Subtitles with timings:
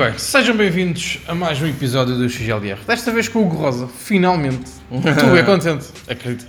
[0.00, 2.78] Bem, sejam bem-vindos a mais um episódio do XLR.
[2.86, 4.70] Desta vez com o Hugo Rosa, finalmente.
[4.90, 6.46] Estou bem contente, acredito.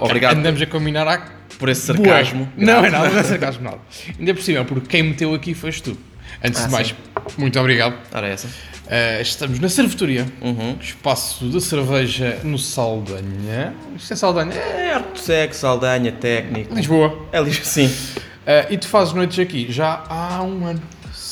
[0.00, 1.22] Obrigado Andamos a combinar há
[1.60, 2.50] por esse sarcasmo.
[2.56, 3.78] Não é nada, não é sarcasmo nada.
[4.18, 5.98] Ainda por cima, porque quem meteu aqui foste tu.
[6.42, 6.94] Antes Ah, de mais, sim.
[7.38, 7.94] muito obrigado.
[8.12, 8.48] Ora, essa.
[8.48, 10.76] Uh, estamos na Cervetoria, Uhum.
[10.80, 13.74] espaço de cerveja no Saldanha.
[13.96, 14.52] Isto é Saldanha?
[14.54, 16.74] É É arte sexo, Saldanha, técnico.
[16.74, 17.16] Lisboa.
[17.30, 17.86] É lixo, sim.
[17.86, 20.80] Uh, e tu fazes noites aqui já há um ano,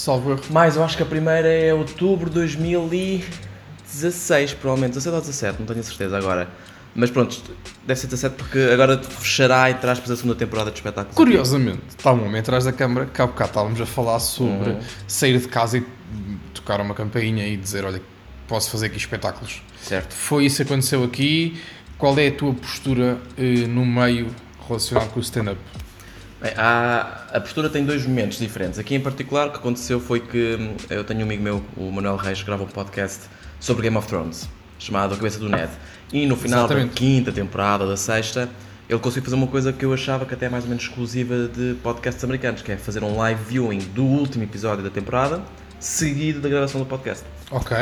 [0.04, 0.42] salvo erro.
[0.50, 4.94] Mas eu acho que a primeira é outubro de 2016, provavelmente.
[4.94, 6.48] 17 ou 17, não tenho a certeza agora.
[6.94, 7.42] Mas pronto,
[7.84, 11.16] deve ser 17 porque agora fechará, entre aspas, a segunda temporada de espetáculos.
[11.16, 14.80] Curiosamente, está um homem atrás da câmara que há bocado estávamos a falar sobre Uhum.
[15.08, 15.84] sair de casa e
[16.52, 18.00] tocar uma campainha e dizer: Olha,
[18.46, 19.60] posso fazer aqui espetáculos.
[19.82, 20.14] Certo.
[20.14, 21.60] Foi isso que aconteceu aqui.
[21.98, 24.28] Qual é a tua postura eh, no meio
[24.68, 25.58] relacionado com o stand-up?
[26.44, 28.78] Bem, há- a postura tem dois momentos diferentes.
[28.78, 31.90] Aqui em particular, o que aconteceu foi que hum, eu tenho um amigo meu, o
[31.90, 33.20] Manuel Reis, que grava um podcast
[33.58, 34.46] sobre Game of Thrones,
[34.78, 35.70] chamado A Cabeça do Ned.
[36.12, 36.88] E no final Exatamente.
[36.90, 38.50] da quinta temporada, da sexta,
[38.90, 41.48] ele conseguiu fazer uma coisa que eu achava que até é mais ou menos exclusiva
[41.48, 45.40] de podcasts americanos, que é fazer um live viewing do último episódio da temporada,
[45.80, 47.24] seguido da gravação do podcast.
[47.50, 47.74] Ok.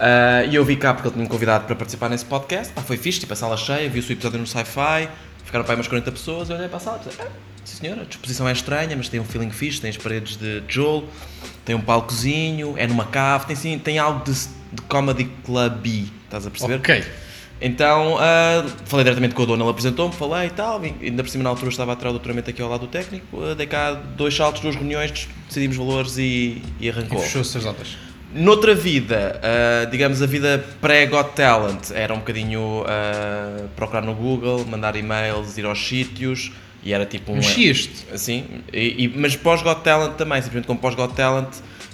[0.00, 2.72] Ah, e eu vi cá porque ele tinha me convidado para participar nesse podcast.
[2.72, 5.08] Pá, foi fixe, tipo a sala cheia, vi o seu episódio no sci-fi,
[5.44, 7.26] ficaram para aí umas 40 pessoas, eu olhei para a sala e disse, ah,
[7.68, 10.62] sim senhora, a disposição é estranha, mas tem um feeling fixe, tem as paredes de
[10.62, 11.08] tijolo,
[11.64, 15.86] tem um palcozinho, é numa cave, tem, sim, tem algo de, de comedy club
[16.24, 16.74] estás a perceber?
[16.76, 17.04] Ok.
[17.60, 21.42] Então, ah, falei diretamente com a dona, ela apresentou-me, falei e tal, ainda por cima
[21.42, 23.92] na altura estava a tirar o doutoramento aqui ao lado do técnico, ah, dei cá
[23.92, 27.18] dois saltos, duas reuniões, decidimos valores e, e E arrancou.
[27.18, 27.96] fechou-se as datas.
[28.32, 34.64] Noutra vida, ah, digamos a vida pré-Got Talent, era um bocadinho ah, procurar no Google,
[34.64, 36.52] mandar e-mails, ir aos sítios
[36.82, 37.36] e era tipo um.
[37.36, 38.06] Mexias-te.
[38.12, 41.48] Assim, e, e- mas pós-Got Talent também, simplesmente como pós-Got Talent,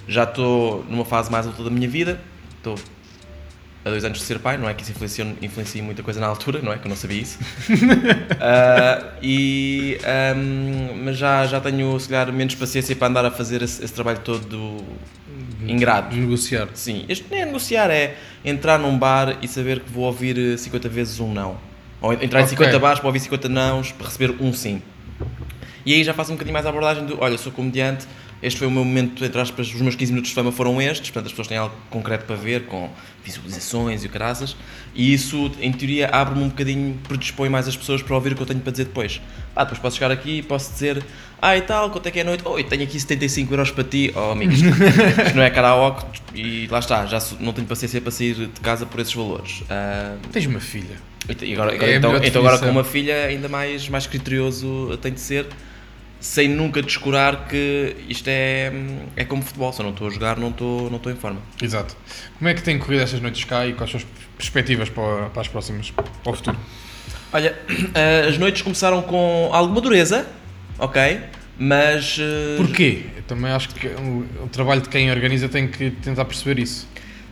[0.07, 2.19] já estou numa fase mais alta da minha vida,
[2.57, 2.75] estou
[3.83, 4.91] a dois anos de ser pai, não é que isso
[5.41, 6.77] influencia muita coisa na altura, não é?
[6.79, 7.37] Que eu não sabia isso.
[8.39, 13.61] Ah, e, ahm, mas já, já tenho, se calhar, menos paciência para andar a fazer
[13.61, 14.83] esse, esse trabalho todo
[15.67, 16.15] ingrato.
[16.15, 16.67] Negociar.
[16.73, 20.57] Sim, este nem é negociar, é entrar num bar e saber que vou ouvir eh,
[20.57, 21.57] 50 vezes um não.
[22.01, 22.57] Ou entrar em Ok.
[22.57, 24.81] 50 bares para ouvir 50 nãos para receber um sim.
[25.85, 28.05] E aí já faço um bocadinho mais a abordagem do, olha, sou comediante,
[28.43, 31.09] este foi o meu momento, entre aspas, os meus 15 minutos de fama foram estes,
[31.09, 32.89] portanto as pessoas têm algo concreto para ver, com
[33.23, 34.55] visualizações e o caraças,
[34.93, 38.41] e isso, em teoria, abre-me um bocadinho, predispõe mais as pessoas para ouvir o que
[38.41, 39.19] eu tenho para dizer depois.
[39.55, 41.03] Ah, depois posso chegar aqui e posso dizer,
[41.41, 42.43] ah e tal, quanto é que é a noite?
[42.45, 44.65] Oh, eu tenho aqui 75 euros para ti, oh amigo, isto,
[45.35, 48.99] não é karaoke, e lá está, já não tenho paciência para sair de casa por
[48.99, 49.63] esses valores.
[49.69, 50.97] Ah, Tens uma filha.
[51.41, 54.97] e agora, É agora- a então, então agora com uma filha ainda mais, mais criterioso
[55.01, 55.47] tem de ser,
[56.25, 58.71] sem nunca descurar que isto é,
[59.15, 61.39] é como futebol, se eu não estou a jogar não estou, não estou em forma.
[61.61, 61.95] Exato.
[62.39, 64.05] Como é que têm corrido estas noites cá e quais são as
[64.35, 66.57] perspectivas para, para as próximas, para o futuro?
[67.31, 67.55] Olha,
[67.93, 70.25] eh, as noites começaram com alguma dureza,
[70.79, 71.19] ok?
[71.59, 72.17] Mas.
[72.19, 73.03] eh, Porquê?
[73.17, 76.87] Eu também acho que o, trabalho de quem organiza tem que tentar perceber isso.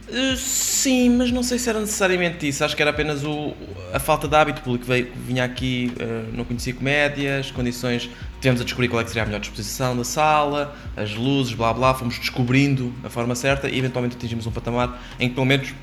[0.07, 2.63] eh, sim, mas não sei se era necessariamente isso.
[2.63, 3.55] Acho que era apenas o,
[3.91, 4.61] a falta de hábito.
[4.61, 5.91] Público veio, vinha aqui,
[6.31, 8.07] não conhecia comédia, as condições.
[8.43, 11.73] Tivemos a descobrir qual é que seria a melhor disposição da sala, as luzes, blá
[11.73, 11.93] blá.
[11.93, 15.73] Fomos descobrindo a forma certa e eventualmente atingimos um patamar em que, pelo menos,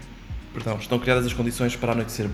[0.52, 2.28] perdão, estão criadas as condições para a noite ser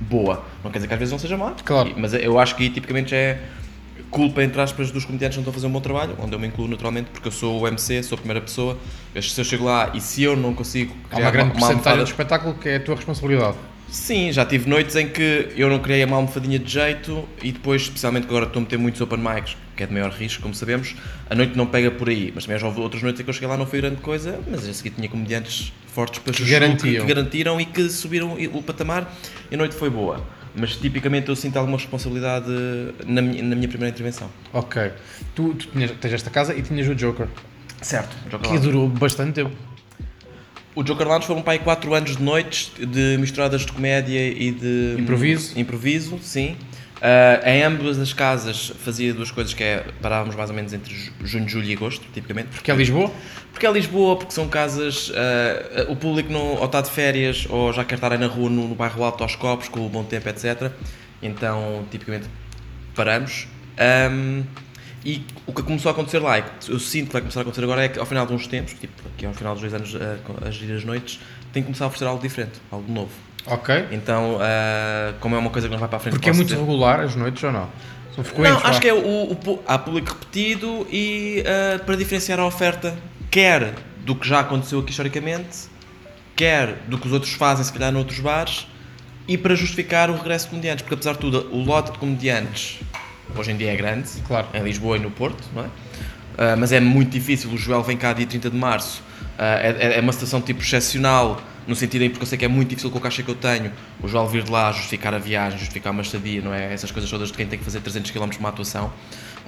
[0.00, 0.44] boa.
[0.64, 1.94] Não quer dizer que às vezes não seja má, Claro.
[1.96, 3.40] mas eu acho que aí tipicamente é
[4.10, 6.40] culpa, entre aspas, dos comediantes que não estão a fazer um bom trabalho, onde eu
[6.40, 8.76] me incluo naturalmente, porque eu sou o MC, sou a primeira pessoa.
[9.22, 11.76] Se eu chego lá e se eu não consigo Há criar uma grande uma porcentagem
[11.92, 13.56] almofada- do espetáculo que é a tua responsabilidade.
[13.92, 17.82] Sim, já tive noites em que eu não criei uma almofadinha de jeito e depois,
[17.82, 20.54] especialmente que agora estou a meter muitos open mics, que é de maior risco, como
[20.54, 20.94] sabemos,
[21.28, 22.32] a noite não pega por aí.
[22.34, 24.40] Mas também já houve outras noites em que eu cheguei lá não foi grande coisa,
[24.50, 26.94] mas a seguir tinha comediantes fortes para chuchu, garantiam.
[26.94, 29.14] que, que garantiram e que subiram o patamar
[29.50, 30.24] e a noite foi boa.
[30.54, 32.46] Mas tipicamente eu sinto alguma responsabilidade
[33.06, 34.30] na minha, na minha primeira intervenção.
[34.54, 34.90] Ok.
[35.34, 37.26] Tu, tu tinhas, tens esta casa e tinhas o Joker,
[37.82, 38.16] Certo.
[38.30, 38.62] Joker que Lounge.
[38.62, 39.50] durou bastante tempo.
[40.74, 44.50] O Joker Lounge foram para aí 4 anos de noites de misturadas de comédia e
[44.52, 45.58] de Improviso.
[45.58, 46.56] Improviso, sim.
[47.04, 50.94] Ah, em ambas as casas fazia duas coisas que é parávamos mais ou menos entre
[50.94, 52.48] ju- junho, julho e agosto, tipicamente.
[52.50, 53.10] Porque é Lisboa?
[53.50, 55.12] Porque é Lisboa, porque são casas.
[55.14, 58.48] ah, o público não, ou está de férias ou já quer estar aí na rua,
[58.48, 60.70] no, no bairro alto, aos copos, com o bom tempo, etc.
[61.22, 62.26] Então, tipicamente,
[62.94, 63.46] paramos.
[63.78, 64.42] Ahm,
[65.04, 67.42] e o que começou a acontecer lá, e que eu sinto que vai começar a
[67.42, 69.74] acontecer agora, é que ao final de uns tempos, tipo aqui ao final dos dois
[69.74, 71.18] anos a, a gerir as noites,
[71.52, 73.10] tem que começar a oferecer algo diferente, algo novo.
[73.46, 73.86] Ok.
[73.90, 76.46] Então, ah, como é uma coisa que não vai para a frente, Porque é muito
[76.48, 77.68] dizer- regular as noites ou não?
[78.14, 78.52] São frequentes?
[78.62, 82.94] não, acho que é o, o há público repetido e ah, para diferenciar a oferta,
[83.30, 85.70] quer do que já aconteceu aqui historicamente,
[86.36, 88.66] quer do que os outros fazem, se calhar, noutros bares,
[89.28, 92.78] e para justificar o regresso de comediantes, porque apesar de tudo, o lote de comediantes
[93.36, 94.46] hoje em dia é grande, Claro.
[94.54, 95.66] em Lisboa e no Porto, não é?
[96.38, 97.50] Ah, mas é muito difícil.
[97.50, 99.02] O Joel vem cá dia 30 de março.
[99.38, 102.48] Ah, é, é uma situação tipo excepcional, no sentido em porque eu sei que é
[102.48, 103.70] muito difícil com a caixa que eu tenho.
[104.02, 106.72] O Joel vir de lá, justificar a viagem, justificar uma estadia, não é?
[106.72, 108.92] Essas coisas todas de quem tem que fazer 300 km para uma atuação.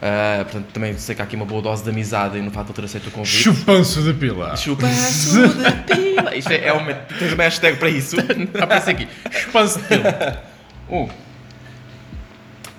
[0.02, 2.68] Ah, portanto, também sei que há aqui uma boa dose de amizade e no facto
[2.68, 3.34] de ter aceito o convite.
[3.36, 4.54] Chupanço de pila.
[4.56, 6.36] Chupaço de pila.
[6.36, 8.16] Isto é, é uma, tens uma hashtag para isso.
[8.60, 9.08] Aparece aqui.
[9.30, 10.42] Chupanço de pila.
[10.86, 11.08] Uh.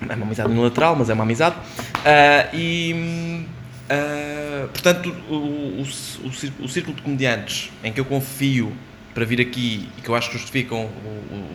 [0.08, 1.56] É uma amizade unilateral, mas é uma amizade.
[2.04, 3.44] Ah, e.
[3.88, 8.72] ah, portanto, o, o, o, círculo de comediantes em que eu confio
[9.14, 11.48] para vir aqui e que eu acho que justificam o, o,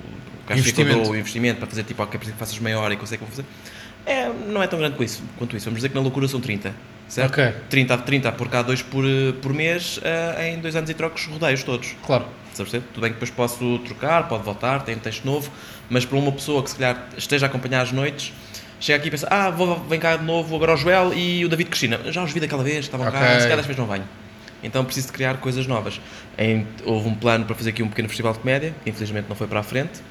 [0.47, 1.09] que que Investimento.
[1.11, 3.45] o investimento para fazer tipo, ok, preciso que faças meia hora e consegue fazer.
[4.05, 5.65] É, não é tão grande com isso, quanto isso.
[5.65, 6.73] Vamos dizer que na loucura são 30,
[7.07, 7.31] certo?
[7.31, 7.53] Ok.
[7.69, 11.25] 30, 30 por cá, 2 por, eh, por mês, ah, em dois anos e trocos
[11.27, 11.95] rodeios todos.
[12.03, 12.25] Claro.
[12.55, 15.51] Tudo bem que depois posso trocar, pode voltar, tem um texto novo,
[15.89, 18.33] mas para uma pessoa que se calhar esteja a acompanhar as noites,
[18.79, 21.49] chega aqui e pensa, ah, vou, vem cá de novo agora o Joel e o
[21.49, 21.99] David Cristina.
[22.11, 23.29] Já os vi daquela vez, estavam cá, Ok.
[23.29, 24.03] se calhar desta vez não venho.
[24.63, 25.99] Então preciso de criar coisas novas.
[26.37, 29.35] Em- houve um plano para fazer aqui um pequeno festival de comédia, que infelizmente não
[29.35, 30.01] foi para a frente.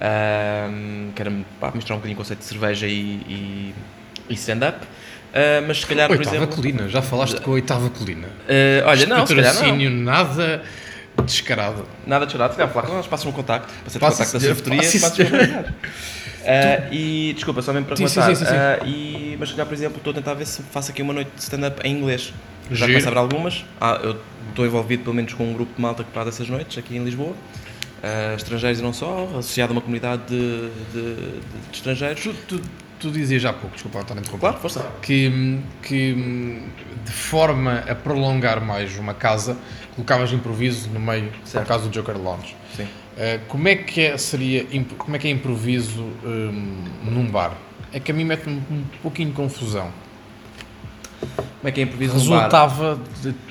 [0.00, 3.74] Ahm, que era pá, misturar um bocadinho o conceito de cerveja e, e,
[4.28, 4.86] e stand-up.
[5.32, 6.54] Ah, mas se calhar, por Oitava exemplo.
[6.56, 6.88] colina.
[6.88, 8.28] Já falaste com a oitava colina.
[8.48, 9.90] ah, olha, não, se calhar não.
[9.90, 10.62] Nada
[11.24, 11.84] descarado.
[12.06, 14.40] Nada de chorar, se calhar falar com nós, passa um contacto, passa o contacto da
[14.40, 15.46] senhor, surfeteria, passa, passa o senhor.
[15.48, 15.74] contacto.
[16.48, 18.36] Ah, e desculpa, só mesmo para Sim, sim, rematar.
[18.36, 18.52] sim, sim.
[18.54, 21.12] Ah, e, mas se calhar, por exemplo, estou a tentar ver se faço aqui uma
[21.12, 22.32] noite de stand-up em inglês.
[22.70, 23.64] Já começo a ver algumas.
[23.80, 24.16] Ah, eu
[24.50, 27.02] estou envolvido pelo menos com um grupo de malta que faz essas noites aqui em
[27.04, 27.34] Lisboa.
[28.02, 31.40] Ah, estrangeiros e não só, associado a uma comunidade de, de- de- de
[31.72, 32.22] estrangeiros.
[32.22, 32.62] Tu, tu,
[32.98, 34.40] tu dizias já há pouco, desculpa estar a interromper.
[34.40, 34.86] Claro, força.
[35.02, 36.62] que, que
[37.04, 39.56] de forma a prolongar mais uma casa,
[39.94, 41.64] colocavas improviso no meio, Certo.
[41.64, 42.56] por causa do Joker Lounge.
[42.76, 42.84] Sim.
[42.84, 44.66] Uh, como é que é, seria,
[44.98, 47.56] como é que é improviso hum, num bar?
[47.92, 49.90] É que a mim mete-me um pouquinho de confusão.
[51.20, 52.36] Como é que é improviso no bar?
[52.36, 53.00] Resultava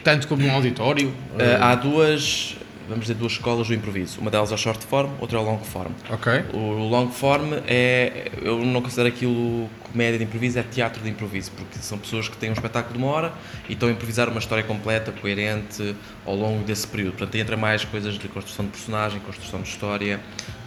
[0.03, 1.11] tanto como num auditório?
[1.59, 4.19] Ah, há duas, vamos dizer, duas escolas do improviso.
[4.19, 5.91] Uma delas é o short form, outra é o long form.
[6.09, 6.43] ok.
[6.53, 8.31] O long form é.
[8.41, 12.35] Eu não considero aquilo comédia de improviso, é teatro de improviso, porque são pessoas que
[12.37, 13.33] têm um espetáculo de uma hora
[13.69, 15.95] e estão a improvisar uma história completa, coerente,
[16.25, 17.13] ao longo desse período.
[17.13, 20.19] Portanto, entra mais coisas de construção de personagem, construção de história,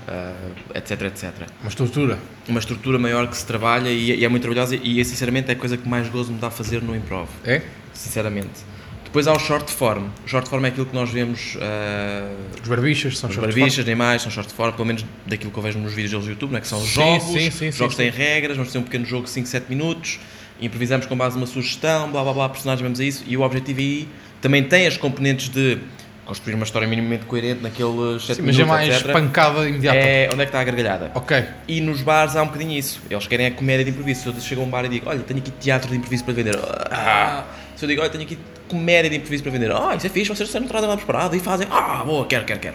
[0.08, 0.32] ah,
[0.74, 1.32] etc, etc.
[1.60, 2.18] Uma estrutura.
[2.48, 5.56] Uma estrutura maior que se trabalha e, e é muito trabalhosa e, sinceramente, é a
[5.56, 7.28] coisa que mais gozo me dá a fazer no improv.
[7.44, 7.60] É?
[7.92, 8.64] Sinceramente.
[9.08, 10.05] Depois há o short form.
[10.25, 11.56] O short form é aquilo que nós vemos.
[11.60, 12.31] ah,
[12.62, 15.58] Os barbichas são os short barbichas, nem mais, são short form, pelo menos daquilo que
[15.58, 16.60] eu vejo nos vídeos deles do YouTube, né?
[16.60, 19.25] que são Sim, jogos, sim, sim, os jogos têm regras, vamos ter um pequeno jogo
[19.25, 20.20] de 5, 7 minutos,
[20.60, 23.81] improvisamos com base numa sugestão, blá blá blá, personagem, vamos a isso, e o objetivo
[23.81, 24.08] aí
[24.43, 25.78] também tem as componentes de
[26.26, 29.12] construir uma história minimamente coerente naqueles 7 Sim, mas minutos, é mais etc.
[29.12, 29.97] pancada imediata.
[29.99, 31.11] É, onde é que está a gargalhada?
[31.14, 31.42] Ok.
[31.66, 33.00] E nos bares há um bocadinho isso.
[33.11, 34.21] Eles querem a comédia de improviso.
[34.21, 36.35] Se eu chego a um bar e digo, olha, tenho aqui teatro de improviso para
[36.35, 36.59] vender.
[36.90, 37.44] Ah.
[37.78, 38.37] Se eu digo, olha, tenho aqui
[38.68, 39.70] comédia de improviso para vender.
[39.70, 41.68] Ah, isso é fixe, vocês não trazem nada preparado e fazem.
[41.70, 42.75] Ah, boa, quero, quero, quero.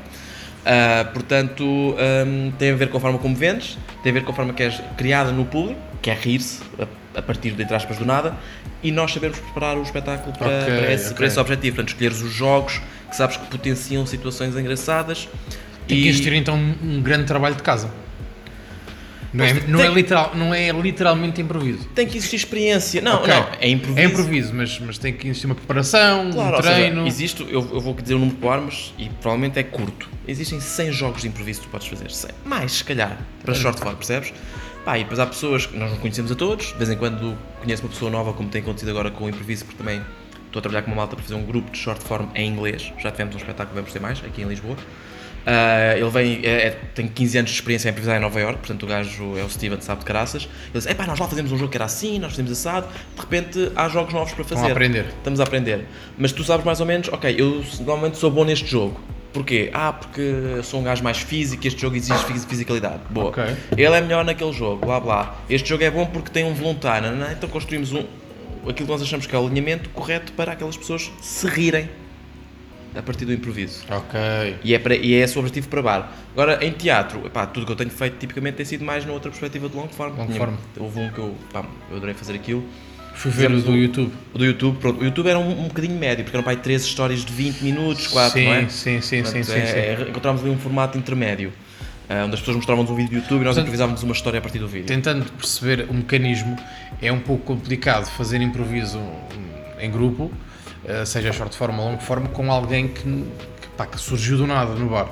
[0.65, 4.31] Ah, portanto, hum, tem a ver com a forma como vendes, tem a ver com
[4.31, 7.75] a forma que és criada no público, que é rir-se a, a partir de, entre
[7.75, 8.33] aspas, do nada,
[8.81, 11.15] e nós sabemos preparar o espetáculo para, Ok, para esse, ok.
[11.17, 11.75] para esse objetivo.
[11.75, 15.27] Portanto, escolheres os jogos que sabes que potenciam situações engraçadas.
[15.85, 17.89] Tem que e- existir então um, um grande trabalho de casa.
[19.33, 21.85] Não é, não, tem- é literal, não é literalmente improviso.
[21.95, 23.01] Tem que existir experiência.
[23.01, 23.33] Não, Ok.
[23.33, 23.99] não, é improviso.
[23.99, 27.07] É improviso, mas, mas tem que existir uma preparação, Claro, um ou seja, treino.
[27.07, 30.07] existe, eu, eu vou dizer o número por armas e provavelmente é curto.
[30.27, 32.11] Existem 100 jogos de improviso que tu podes fazer.
[32.11, 32.31] 100.
[32.45, 34.31] Mais, se calhar, para short form, percebes?
[34.85, 36.67] Pá, e depois há pessoas que nós não conhecemos a todos.
[36.67, 39.65] De vez em quando conheço uma pessoa nova, como tem acontecido agora com o improviso,
[39.65, 40.01] porque também
[40.45, 42.91] estou a trabalhar com uma malta para fazer um grupo de short form em inglês.
[42.99, 44.75] Já tivemos um espetáculo, vamos ter mais, aqui em Lisboa.
[45.45, 48.59] Ah, ele vem, é, é- tem 15 anos de experiência em improvisar em Nova York,
[48.59, 50.43] portanto o gajo é o Steven, sabe de caraças.
[50.43, 52.87] Ele diz: Epá, nós lá fazemos um jogo que era assim, nós fazemos assado.
[53.15, 54.55] De repente há jogos novos para fazer.
[54.55, 55.05] Estão a aprender.
[55.17, 55.85] Estamos a aprender.
[56.17, 58.99] Mas tu sabes mais ou menos, ok, eu normalmente sou bom neste jogo.
[59.33, 59.71] Porquê?
[59.73, 62.99] Ah, porque eu sou um gajo mais físico e este jogo exige fisi- fisicalidade.
[63.09, 63.29] Boa.
[63.29, 63.43] Ok.
[63.75, 65.35] Ele é melhor naquele jogo, blá blá.
[65.49, 67.33] Este jogo é bom porque tem um voluntário, não é?
[67.33, 68.05] Então construímos um,
[68.61, 71.89] aquilo que nós achamos que é o alinhamento correto para aquelas pessoas se rirem
[72.95, 73.83] a partir do improviso.
[73.89, 74.19] Ok.
[74.63, 76.11] E é, para, e é esse o objetivo para bar.
[76.33, 79.29] Agora, em teatro, epá, tudo que eu tenho feito tipicamente tem sido mais na outra
[79.31, 80.15] perspectiva de long form.
[80.17, 80.53] Long form.
[80.77, 82.63] Houve um que eu, pá, eu adorei fazer aquilo.
[83.15, 84.11] Fui ver o do YouTube.
[84.33, 86.83] O do YouTube, pronto, o YouTube era um, um bocadinho médio, porque eram pai três
[86.83, 88.69] histórias de 20 minutos, 4, sim, não é?
[88.69, 90.03] sim, sim, sim, Portanto, sim, é- sim.
[90.03, 91.53] é- encontramos ali um formato intermédio,
[92.09, 94.39] ah, onde as pessoas mostravam-nos um vídeo do YouTube e nós Portanto, improvisávamos uma história
[94.39, 94.87] a partir do vídeo.
[94.87, 96.57] Tentando perceber o mecanismo,
[96.99, 98.99] é um pouco complicado fazer improviso
[99.79, 100.31] em grupo,
[100.85, 104.47] eh, seja short form ou long form, com alguém que, que, pá, que surgiu do
[104.47, 105.09] nada no bar.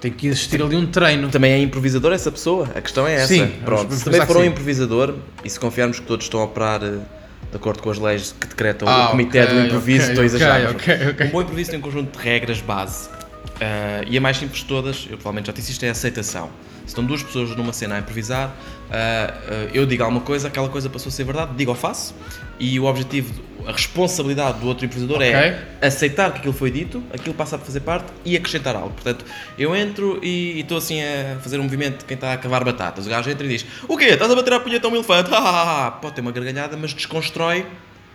[0.00, 1.28] Tem que existir ali um treino.
[1.30, 2.68] Também é improvisador essa pessoa?
[2.74, 3.28] A questão é essa.
[3.28, 6.82] Sim, Pronto, se também for um improvisador e se confiarmos que todos estão a operar
[6.82, 6.98] eh,
[7.50, 10.22] de acordo com as leis que decretam Ah, o Comitê ok, do Improviso, ok, estou
[10.22, 10.60] a exagerar.
[10.70, 11.26] ok, mas ok, ok.
[11.26, 13.08] Um bom improviso tem um conjunto de regras base.
[13.60, 16.50] Ah, e a mais simples de todas, eu provavelmente já disse isto, é a aceitação.
[16.80, 18.54] Se estão duas pessoas numa cena a improvisar,
[18.90, 22.14] ah, ah, eu digo alguma coisa, aquela coisa passou a ser verdade, digo ou faço,
[22.58, 23.32] e o objetivo,
[23.66, 27.80] a responsabilidade do outro improvisador é aceitar que aquilo foi dito, aquilo passa a fazer
[27.80, 28.90] parte e acrescentar algo.
[28.90, 29.24] Portanto,
[29.58, 33.06] eu entro e estou assim a fazer um movimento de quem está a cavar batatas.
[33.06, 34.06] O gajo entra e diz: O quê?
[34.06, 35.30] Estás a bater a punheta a um elefante?
[35.34, 37.66] Ah, ah, ah." Pode ter uma gargalhada, mas desconstrói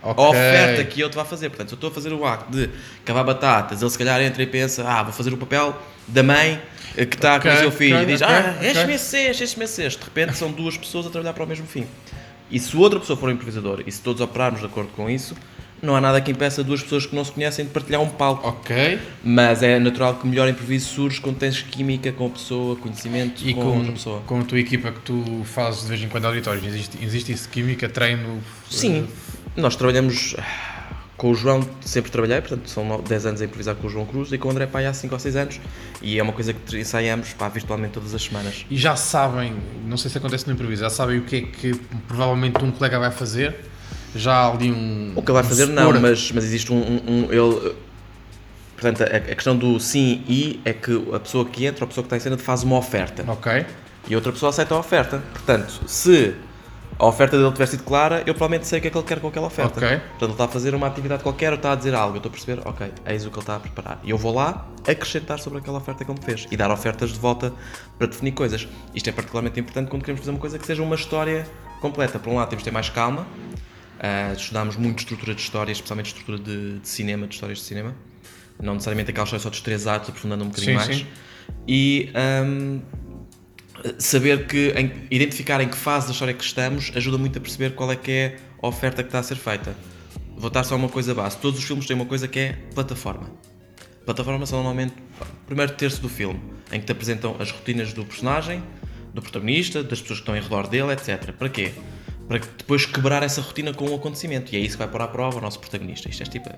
[0.02, 0.24] Ok.
[0.24, 1.48] a oferta que eu te vá fazer.
[1.50, 2.70] Portanto, se eu estou a fazer o acto de
[3.04, 5.76] cavar batatas, ele se calhar entra e pensa: Ah, vou fazer o papel
[6.06, 6.60] da mãe
[6.94, 8.70] que está Ok, com o seu filho ok, e diz: Ah, ok.
[8.70, 9.88] enche-me esse, enche-me esse.
[9.88, 11.86] De repente são duas pessoas a trabalhar para o mesmo fim.
[12.50, 15.34] E se outra pessoa for um improvisador e se todos operarmos de acordo com isso,
[15.82, 18.46] não há nada que impeça duas pessoas que não se conhecem de partilhar um palco.
[18.46, 18.98] Ok.
[19.24, 23.42] Mas é natural que o melhor improviso surge quando tens química com a pessoa, conhecimento
[23.46, 24.20] E com, com, outra pessoa.
[24.26, 27.48] com a tua equipa que tu fazes de vez em quando auditórios, existe, existe isso
[27.48, 28.40] química, treino?
[28.68, 29.08] Sim,
[29.56, 30.36] nós trabalhamos
[31.20, 34.06] com o João, sempre trabalhei, portanto são no- 10 anos a improvisar com o João
[34.06, 35.60] Cruz e com o André Pai há 5 ou 6 anos
[36.00, 38.64] e é uma coisa que ensaiamos pá, virtualmente todas as semanas.
[38.70, 41.74] E já sabem, não sei se acontece no improviso, já sabem o que é que
[42.08, 43.54] provavelmente um colega vai fazer?
[44.16, 45.12] Já há ali um.
[45.14, 46.00] O que ele vai um fazer não, suporte.
[46.00, 47.74] mas, mas existe um, um- um- ele,
[48.78, 52.02] portanto a, a questão do sim e é que a pessoa que entra, a pessoa
[52.02, 53.66] que está em cena faz uma oferta Ok.
[54.08, 55.22] e a outra pessoa aceita a oferta.
[55.32, 56.34] Portanto, se
[57.00, 59.20] a oferta dele tiver sido clara, eu provavelmente sei o que é que ele quer
[59.20, 59.78] com aquela oferta.
[59.78, 59.88] Ok.
[59.88, 62.16] Portanto, ele está a fazer uma atividade qualquer ou está a dizer algo.
[62.16, 64.00] Eu estou a perceber, ok, eis o que ele está a preparar.
[64.04, 67.10] E eu vou lá acrescentar sobre aquela oferta que ele me fez e dar ofertas
[67.10, 67.54] de volta
[67.96, 68.68] para definir coisas.
[68.94, 71.46] Isto é particularmente importante quando queremos fazer uma coisa que seja uma história
[71.80, 72.18] completa.
[72.18, 73.26] Por um lado, temos de ter mais calma.
[73.98, 77.94] Ah, estudámos muito estrutura de história, especialmente estrutura de, de cinema, de histórias de cinema.
[78.62, 80.98] Não necessariamente aquela história só dos três atos, aprofundando um bocadinho Sim, mais.
[80.98, 81.06] sim.
[81.66, 82.80] E ahm,
[83.98, 87.74] saber que, em- identificar em que fase da história que estamos ajuda muito a perceber
[87.74, 89.74] qual é que é a oferta que está a ser feita.
[90.36, 91.36] Vou dar só uma coisa base.
[91.38, 93.30] Todos os filmes têm uma coisa que é plataforma.
[94.04, 96.40] Plataforma são normalmente o primeiro terço do filme,
[96.72, 98.62] em que te apresentam as rotinas do personagem,
[99.12, 101.32] do protagonista, das pessoas que estão em redor dele, etc.
[101.32, 101.72] Para quê?
[102.26, 104.54] Para depois quebrar essa rotina com um acontecimento.
[104.54, 106.08] E é isso que vai pôr à prova o nosso protagonista.
[106.08, 106.48] Isto é tipo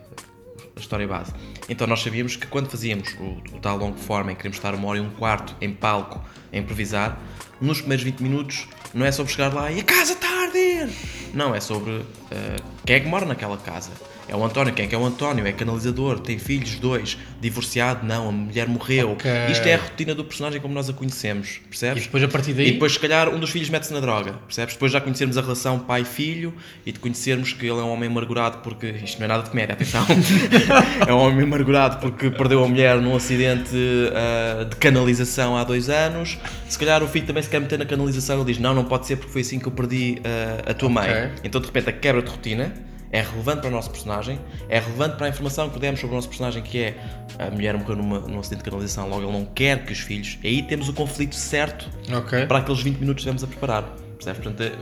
[0.82, 1.32] história base.
[1.68, 4.74] Então nós sabíamos que quando fazíamos o, o tal long form em que queremos estar
[4.74, 6.22] uma hora e um quarto em palco
[6.52, 7.18] a improvisar,
[7.60, 10.90] nos primeiros 20 minutos não é sobre chegar lá e a casa está a arder!
[11.32, 13.90] Não, é sobre eh, quem é que mora naquela casa.
[14.28, 15.46] É o António, quem é que é o António?
[15.46, 19.12] É canalizador, tem filhos, dois, divorciado, não, a mulher morreu.
[19.12, 19.30] Ok.
[19.50, 22.04] Isto é a rotina do personagem como nós a conhecemos, E percebes?
[22.04, 22.68] depois a partir daí.
[22.68, 24.74] E depois, se calhar, um dos filhos mete-se na droga, percebes?
[24.74, 26.54] Depois já conhecermos a relação pai-filho
[26.86, 28.86] e de conhecermos que ele é um homem amargurado porque.
[29.02, 30.06] Isto não é nada de comédia, atenção.
[31.06, 33.76] é um homem amargurado porque perdeu a mulher num acidente
[34.14, 36.38] ah, de canalização há dois anos.
[36.68, 39.06] Se calhar o filho também se quer meter na canalização ele diz: Não, não pode
[39.06, 41.10] ser porque foi assim que eu perdi ah, a tua mãe.
[41.10, 41.30] Ok.
[41.44, 42.72] Então, de repente, a quebra de rotina.
[43.12, 44.40] É relevante para o nosso personagem,
[44.70, 46.96] é relevante para a informação que demos sobre o nosso personagem, que é
[47.38, 50.38] a mulher morreu numa, num acidente de canalização, logo ele não quer que os filhos.
[50.42, 52.46] Aí temos o conflito certo Ok.
[52.46, 53.82] para aqueles 20 minutos que estivemos a preparar.
[54.16, 54.42] Percebes?
[54.42, 54.72] Portanto, é-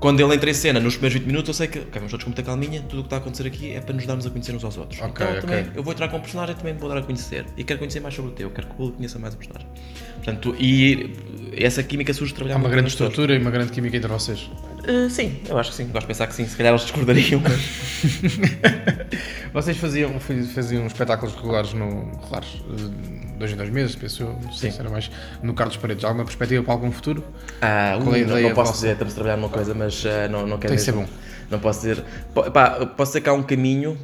[0.00, 2.24] quando ele entra em cena, nos primeiros 20 minutos, eu sei que ok, vamos todos
[2.24, 4.30] com muita calminha, tudo o que está a acontecer aqui é para nos darmos a
[4.30, 5.00] conhecer uns aos outros.
[5.00, 7.46] Ok, então, também, eu vou entrar com um personagem também me vou dar a conhecer.
[7.56, 9.68] E quero conhecer mais sobre o teu, quero que o público conheça mais o personagem.
[10.16, 11.12] Portanto, e
[11.56, 14.08] essa química surge de Há trabalhar uma muito grande estrutura e uma grande química entre
[14.08, 14.50] vocês.
[14.88, 15.86] Uh, sim, eu acho que sim.
[15.86, 16.46] Gosto de pensar que sim.
[16.46, 17.60] Se calhar eles discordariam, mas.
[19.52, 22.12] Vocês faziam, faziam espetáculos regulares no.
[22.20, 24.76] regulares, eh, dois em dois meses, penso eu, não sei Sim.
[24.76, 25.10] se era mais
[25.42, 26.04] no Carlos Paredes.
[26.04, 27.24] Alguma perspectiva para algum futuro?
[27.60, 30.04] Ah, Qual é a uh, não, não posso dizer, estamos a trabalhar numa coisa, mas
[30.06, 31.06] ah, não, não quero Tem que ser bom.
[31.50, 32.04] Não posso dizer.
[32.52, 33.98] Pá, posso dizer que há um caminho,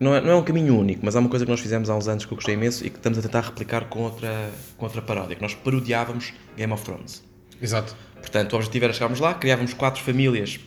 [0.00, 1.96] não é, não é um caminho único, mas há uma coisa que nós fizemos há
[1.96, 4.84] uns anos que eu gostei imenso e que estamos a tentar replicar com outra, com
[4.84, 7.22] outra paródia, que nós parodiávamos Game of Thrones.
[7.60, 7.96] Exato.
[8.24, 10.58] Portanto, o objetivo era chegarmos lá, criávamos quatro famílias,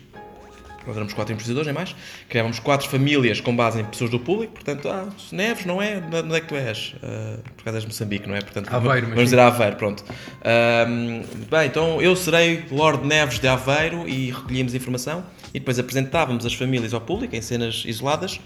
[0.85, 1.95] nós éramos quatro improvisadores, nem mais,
[2.29, 5.99] criávamos quatro famílias com base em pessoas do público, portanto, ah, Neves, não é?
[5.99, 6.95] De onde é que tu és?
[7.03, 8.41] Ah, por causa és de Moçambique, não é?
[8.41, 10.05] Portanto, Aveiro, vamos dizer Aveiro, pronto.
[10.45, 16.45] Ahm, bem, então eu serei Lord Neves de Aveiro e recolhíamos informação e depois apresentávamos
[16.45, 18.39] as famílias ao público em cenas isoladas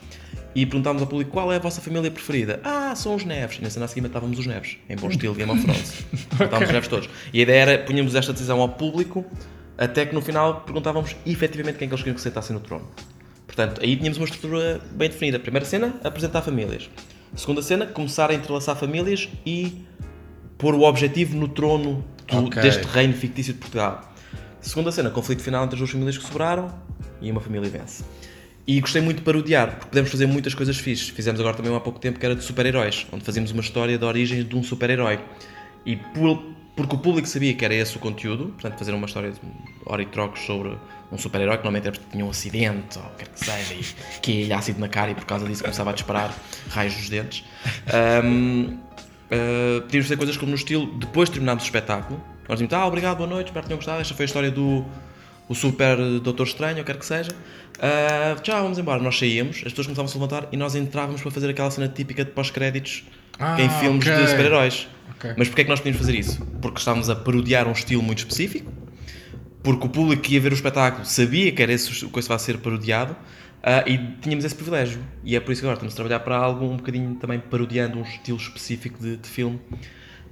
[0.53, 2.60] e perguntávamos ao público qual é a vossa família preferida.
[2.63, 3.58] Ah, são os Neves.
[3.60, 6.05] E na cena a seguir matávamos os Neves, em bom estilo Game of Thrones.
[6.34, 7.10] Matávamos os Neves todos.
[7.34, 9.25] E a ideia era, punhamos esta decisão ao público
[9.77, 12.88] até que no final perguntávamos efetivamente quem é que eles queriam que sentasse no trono.
[13.48, 15.39] Portanto, aí tínhamos uma estrutura bem definida.
[15.39, 16.89] Primeira cena, apresentar famílias.
[17.36, 19.86] Segunda cena, começar a entrelaçar famílias e
[20.58, 22.62] pôr o objetivo no trono do- Ok.
[22.62, 24.13] deste reino fictício de Portugal.
[24.62, 26.72] Segunda cena, conflito final entre as duas famílias que sobraram
[27.20, 28.03] e uma família vence.
[28.67, 31.09] E gostei muito de parodiar, porque podemos fazer muitas coisas fixes.
[31.09, 34.05] Fizemos agora também há pouco tempo que era de super-heróis, onde fazíamos uma história de
[34.05, 35.19] origem de um super-herói.
[35.85, 36.43] E por,
[36.75, 39.39] porque o público sabia que era esse o conteúdo, portanto, fazer uma história de
[39.85, 40.77] hora e trocos sobre
[41.11, 43.83] um super-herói que normalmente era- tinha um acidente ou quer que seja, e
[44.21, 46.33] que ia ácido na cara e por causa disso começava a disparar
[46.69, 47.43] raios dos dentes.
[47.91, 48.77] Ahm,
[49.33, 52.85] Uh, podíamos fazer coisas como no estilo, depois de terminarmos o espetáculo, nós dizíamos, ah,
[52.85, 54.83] obrigado, boa noite, espero que tenham gostado, esta foi a história do
[55.51, 57.31] o super Doutor Estranho, ou quer que seja.
[57.31, 59.03] Uh, tchau, vamos embora.
[59.03, 61.89] Nós saíamos, as pessoas começavam a se levantar e nós entrávamos para fazer aquela cena
[61.89, 63.03] típica de pós-créditos
[63.38, 64.15] Ah, em filmes ok.
[64.15, 64.88] de super-heróis.
[65.15, 65.34] Ok.
[65.38, 66.41] Mas porquê é que nós podíamos fazer isso?
[66.62, 68.72] Porque estávamos a parodiar um estilo muito específico,
[69.62, 72.39] porque o público que ia ver o espetáculo sabia que era esse o que vai
[72.39, 73.13] ser parodiado
[73.62, 75.01] ah, e tínhamos esse privilégio.
[75.22, 78.00] E é por isso que agora estamos a trabalhar para algo um bocadinho também parodiando
[78.00, 79.60] um estilo específico de, de filme.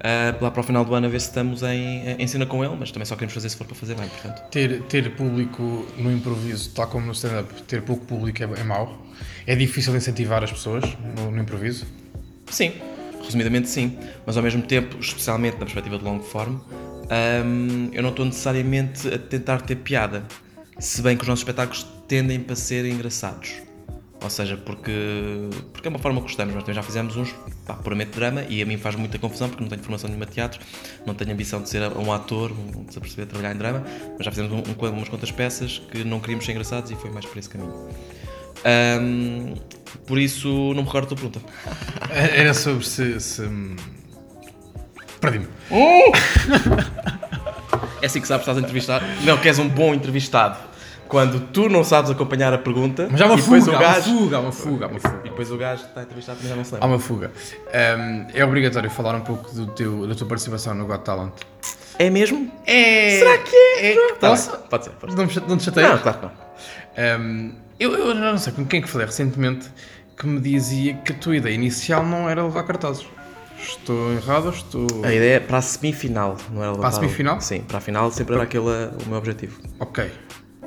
[0.01, 2.63] Ah, lá para o final do ano a ver se estamos em, em cena com
[2.63, 4.50] ele, mas também só queremos fazer se for para fazer bem, portanto.
[4.50, 9.06] Ter, ter público no improviso, tal como no stand-up, ter pouco público é, é mau.
[9.46, 10.84] É difícil incentivar as pessoas
[11.18, 11.86] no, no improviso.
[12.50, 12.74] Sim,
[13.24, 18.10] resumidamente sim, mas ao mesmo tempo, especialmente na perspectiva de longo form, hum, eu não
[18.10, 20.24] estou necessariamente a tentar ter piada,
[20.79, 23.69] se bem que os nossos espetáculos tendem para ser engraçados.
[24.22, 24.92] Ou seja, porque,
[25.72, 26.54] porque é uma forma que gostamos.
[26.54, 27.34] Nós também já fizemos uns
[27.66, 30.34] pá, puramente drama e a mim faz muita confusão porque não tenho formação nenhuma de
[30.34, 30.60] teatro,
[31.06, 33.84] não tenho ambição de ser um ator, um, de se perceber trabalhar em drama,
[34.18, 37.10] mas já fizemos um, um, umas quantas peças que não queríamos ser engraçados e foi
[37.12, 37.74] mais por esse caminho.
[39.02, 39.54] Hum,
[40.06, 41.42] por isso, não me recordo da tua pergunta.
[42.12, 43.20] Era sobre se.
[43.20, 43.50] se...
[45.22, 45.48] Perdi-me.
[48.01, 49.03] É assim que sabes estás a entrevistar.
[49.24, 50.58] Não, que és um bom entrevistado.
[51.09, 53.79] Quando tu não sabes acompanhar a pergunta Mas há uma e depois fuga, o há
[53.87, 54.17] uma gajo.
[54.19, 55.19] fuga, há uma fuga, há uma fuga.
[55.25, 56.87] E depois o gajo que está a entrevistar também já não se Há lembra.
[56.89, 57.31] uma fuga.
[57.74, 61.33] Um, é obrigatório falar um pouco do teu, da tua participação no Got Talent.
[61.98, 62.50] É mesmo?
[62.65, 63.17] É.
[63.19, 63.95] Será que é?
[64.19, 64.51] Tá Posso?
[64.51, 65.17] bem, Pode ser, pode ser.
[65.41, 65.89] Não, não te chateias?
[65.91, 67.19] Não, claro que não.
[67.22, 69.67] Um, eu, eu não sei com quem é que falei recentemente
[70.15, 73.05] que me dizia que a tua ideia inicial não era levar cartazes.
[73.61, 74.87] Estou errado ou estou.
[75.03, 77.41] A ideia é para a semifinal, não era Para a levar- semifinal?
[77.41, 79.59] Sim, para a final sempre era aquele o meu objetivo.
[79.79, 80.09] Ok.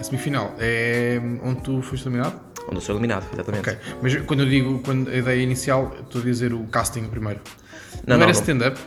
[0.02, 2.34] A semifinal é onde tu foste eliminado?
[2.66, 3.70] Onde eu sou eliminado, exatamente.
[3.70, 3.78] Ok.
[4.02, 7.38] Mas quando eu digo quando a ideia inicial, estou a dizer o casting primeiro.
[8.04, 8.80] Não, Não, não, era stand-up?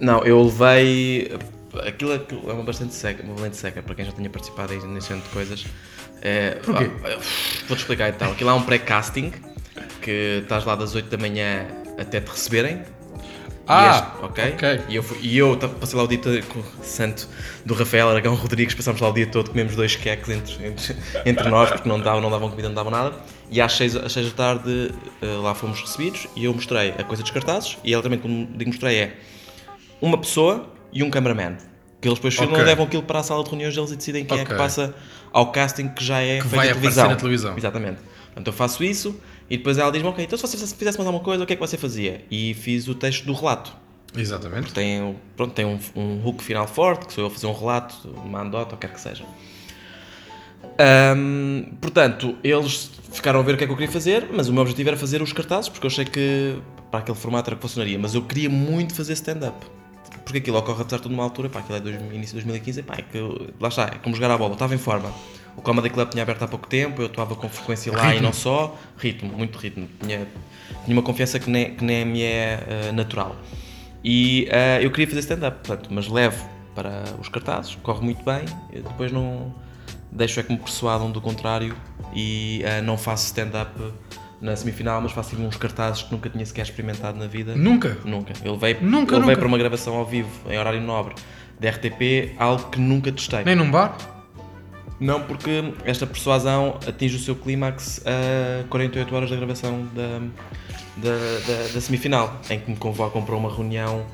[0.00, 1.38] Não, eu levei.
[1.86, 5.08] Aquilo, aquilo é uma bastante seca, uma valente seca, para quem já tinha participado nesse
[5.08, 5.66] género de coisas.
[6.22, 6.90] É, Porquê?
[7.04, 7.18] ah,
[7.68, 8.32] Vou-te explicar então.
[8.32, 9.30] Aquilo há um pré-casting
[10.00, 11.66] que estás lá das 8 da manhã
[11.98, 12.82] até te receberem.
[13.66, 14.52] Ah, E ok?
[14.54, 14.80] ok.
[14.88, 17.28] E eu, fui- e eu passei lá o dia todo com o santo
[17.64, 21.48] do Rafael Aragão Rodrigues, passámos lá o dia todo, comemos dois queques entre, entre, entre
[21.48, 23.14] nós, porque não davam, não davam comida, não davam nada.
[23.50, 27.04] E às 6, às seis da tarde eh, lá fomos recebidos e eu mostrei a
[27.04, 27.76] coisa dos cartazes.
[27.84, 29.16] E ela também, como digo, mostrei é
[30.00, 31.56] uma pessoa e um cameraman.
[32.00, 32.64] Que eles depois filmam Ok.
[32.64, 34.92] e levam aquilo para a sala de reuniões eles e decidem quem é que passa
[35.32, 37.08] ao casting que já é Que feito vai aparecer televisão.
[37.10, 37.56] na televisão.
[37.56, 37.98] Exatamente.
[38.26, 39.20] Portanto, eu faço isso
[39.52, 41.56] e depois ela diz-me, ok, então se você fizesse mais alguma coisa, o que é
[41.56, 42.24] que você fazia?
[42.30, 43.76] E fiz o texto do relato.
[44.16, 44.72] Exatamente.
[44.72, 48.08] Tem, pronto, tem um, um hook final forte, que sou eu a fazer um relato,
[48.24, 49.26] uma anedota, ou quer que seja.
[50.78, 54.54] Ahm, portanto, eles ficaram a ver o que é que eu queria fazer, mas o
[54.54, 56.58] meu objetivo era fazer os cartazes, porque eu achei que
[56.90, 59.66] para aquele formato era que funcionaria, mas eu queria muito fazer stand-up.
[60.24, 62.82] Porque aquilo ocorre apesar de tudo numa altura, pá, aquilo é dois, início de 2015,
[62.84, 63.18] pá, é que
[63.60, 65.12] lá está, é como jogar a bola, eu estava em forma.
[65.56, 68.22] O Comedy Club tinha aberto há pouco tempo, eu atuava com frequência lá e Ritmo.
[68.22, 69.88] não só, ritmo, muito ritmo.
[70.00, 70.26] Tinha,
[70.84, 73.36] tinha uma confiança que nem, que nem me é eh, natural.
[74.02, 78.44] E eh, eu queria fazer stand-up, portanto, mas levo para os cartazes, corre muito bem,
[78.72, 79.54] depois não
[80.10, 81.76] deixo é que me persuadam do contrário
[82.14, 83.70] e eh, não faço stand-up
[84.40, 87.54] na semifinal, mas faço uns cartazes que nunca tinha sequer experimentado na vida.
[87.54, 87.96] Nunca?
[88.04, 88.32] Nunca.
[88.42, 89.36] Eu levei, Nunca, eu levei nunca.
[89.36, 91.14] para uma gravação ao vivo, em horário nobre,
[91.60, 93.44] da RTP, algo que nunca testei.
[93.44, 93.96] Nem num bar?
[95.02, 100.18] Não, porque esta persuasão atinge o seu clímax a 48 horas da gravação da,
[100.96, 101.10] da,
[101.46, 104.04] da- da semifinal, em que me convocam para uma reunião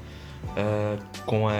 [0.56, 0.96] ah,
[1.26, 1.52] com a.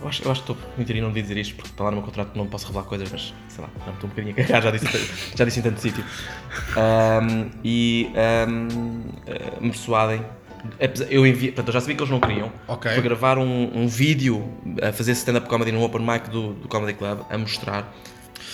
[0.00, 1.90] Eu acho, eu acho que estou muito e não devia dizer isto, porque está lá
[1.90, 4.34] no meu contrato que não posso revelar coisas, mas sei lá, não, estou um bocadinho
[4.34, 6.04] a cagar, já disse, já disse em tanto sítio.
[6.76, 10.22] Ahm, e ahm, ah, me persuadem.
[11.10, 12.50] Eu portanto, eu já sabia que eles não queriam.
[12.66, 12.90] Ok.
[12.90, 14.48] Foi gravar um, um vídeo
[14.82, 17.94] a fazer stand-up comedy no Open Mic do, do Comedy Club, a mostrar,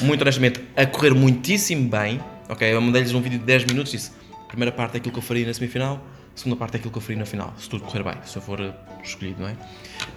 [0.01, 2.21] muito honestamente, a correr muitíssimo bem.
[2.49, 4.11] Ok, eu mandei-lhes um vídeo de 10 minutos e disse:
[4.49, 6.01] primeira parte é aquilo que eu faria na semifinal,
[6.35, 8.43] segunda parte é aquilo que eu faria na final, se tudo correr bem, se eu
[8.43, 9.55] for eh, escolhido, não é?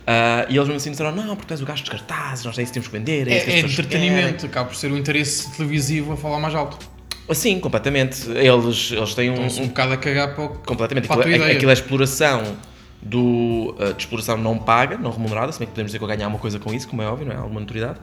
[0.06, 2.58] Ah, e eles mesmo assim disseram: não, porque tu és o gajo dos cartazes, nós
[2.58, 4.98] é isso que temos que vender, é, É, é pessoas entretenimento, acaba por ser um
[4.98, 6.78] interesse televisivo a falar mais alto.
[6.78, 6.96] querem."
[7.34, 8.30] Sim, completamente.
[8.32, 10.50] Eles, eles têm um, um bocado a cagar para o.
[10.50, 11.08] Completamente.
[11.08, 11.56] Para a Aquilo, ideia.
[11.56, 12.44] aquilo é exploração
[13.02, 16.08] do, uh, de exploração não paga, não remunerada, se bem que podemos dizer que eu
[16.08, 17.38] ganhar uma coisa com isso, como é óbvio, não é?
[17.38, 18.00] Alguma notoriedade.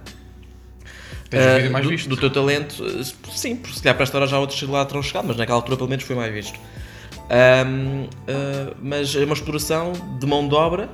[1.32, 2.08] Tens Ah, vídeo mais do, visto?
[2.08, 3.02] do teu talento, eh,
[3.34, 5.76] sim, porque se calhar para esta hora já outros lá terão chegado, mas naquela altura
[5.76, 6.58] pelo menos foi mais visto.
[7.30, 10.88] Ahm, ah, mas é uma exploração de mão de obra,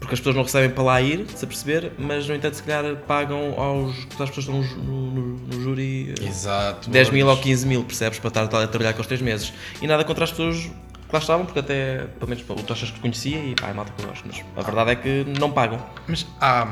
[0.00, 2.96] porque as pessoas não recebem para lá ir, se perceber, mas no entanto se calhar
[3.06, 6.90] pagam aos às pessoas que estão no, no, no júri Exato.
[6.90, 9.52] 10 mil ou 15 mil, percebes, para estar a trabalhar aqueles 3 meses.
[9.80, 10.70] E nada contra as pessoas
[11.12, 14.02] lá estavam, porque até, pelo menos, o Tochas que conhecia e pá, é malta que
[14.02, 15.78] eu gosto, mas a verdade é que não pagam.
[16.08, 16.66] Mas há,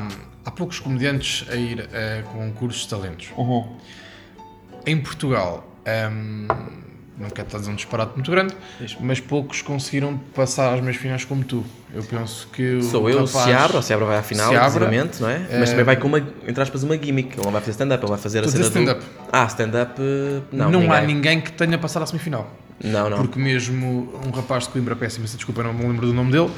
[0.45, 3.29] há poucos comediantes a ir a concursos de talentos.
[4.85, 5.65] Em Portugal,
[6.11, 6.47] hum,
[7.17, 8.97] não quero estar a dizer um disparate muito grande, Diz.
[8.99, 11.63] mas poucos conseguiram passar às meias finais como tu.
[11.93, 15.21] Eu penso que o Sou eu, o rapaz- Seabra, o Seabra vai à final, obviamente,
[15.21, 15.39] não é?
[15.59, 17.33] Mas também vai com uma, entre aspas, uma gimmick.
[17.37, 18.79] Ele não vai fazer stand-up, ele vai fazer a cena dizer do...
[18.91, 19.05] stand-up.
[19.31, 21.15] Ah, stand-up, eh, não, Não, há ninguém.
[21.15, 22.51] ninguém que tenha passado à semifinal.
[22.83, 23.17] Não, não.
[23.17, 26.49] Porque mesmo um rapaz de Coimbra, peço imensa desculpa, não me lembro do nome dele,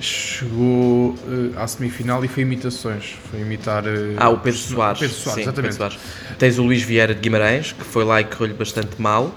[0.00, 3.16] chegou eh, à semifinal e foi imitações.
[3.30, 3.84] Foi imitar.
[3.86, 4.98] eh, Ah, o Pedro Soares.
[5.00, 5.76] Pedro Soares, sim, exatamente.
[5.76, 5.98] Pedro Soares.
[6.38, 9.34] Tens o Luís Vieira de Guimarães, que foi lá e correu-lhe bastante mal.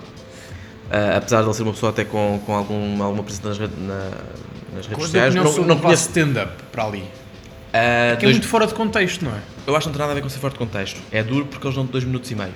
[0.90, 3.78] Ah, apesar de ele ser uma pessoa até com, com algum, alguma presença nas, redes-
[3.80, 3.96] na-
[4.76, 5.36] nas redes Quando sociais.
[5.36, 6.08] Não, não conheço.
[6.10, 7.04] stand-up para ali.
[7.74, 9.40] Ah, Que é dois- muito fora de contexto, não é?
[9.68, 11.00] Eu acho que não tem nada a ver com ser fora de contexto.
[11.12, 12.54] É duro porque eles dão 2 minutos e meio.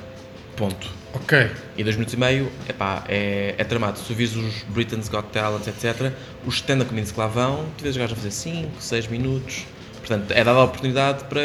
[0.56, 0.88] Ponto.
[1.14, 1.50] Ok.
[1.78, 3.98] E 2 minutos e meio, epá, é, é tramado.
[4.00, 6.12] Se tu vires os Britain's Got Talent, etc.,
[6.46, 9.66] os stand-up comedians que lá vão, tu vês os gajos a fazer 5, 6 minutos.
[10.00, 11.42] Portanto, é dada a oportunidade para,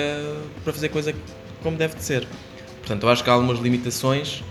[0.63, 1.15] para fazer coisa
[1.63, 2.27] como deve de ser.
[2.81, 4.43] Portanto, eu acho que há algumas limitações.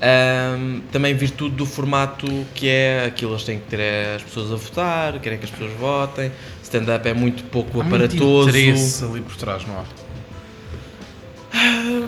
[0.00, 4.52] Ahm, também virtude do formato que é aquilo, eles têm que ter é as pessoas
[4.52, 6.30] a votar, querem que as pessoas votem.
[6.62, 8.50] Stand-up é muito pouco Há muito aparatoso.
[8.50, 9.84] interesse ali por trás, não há?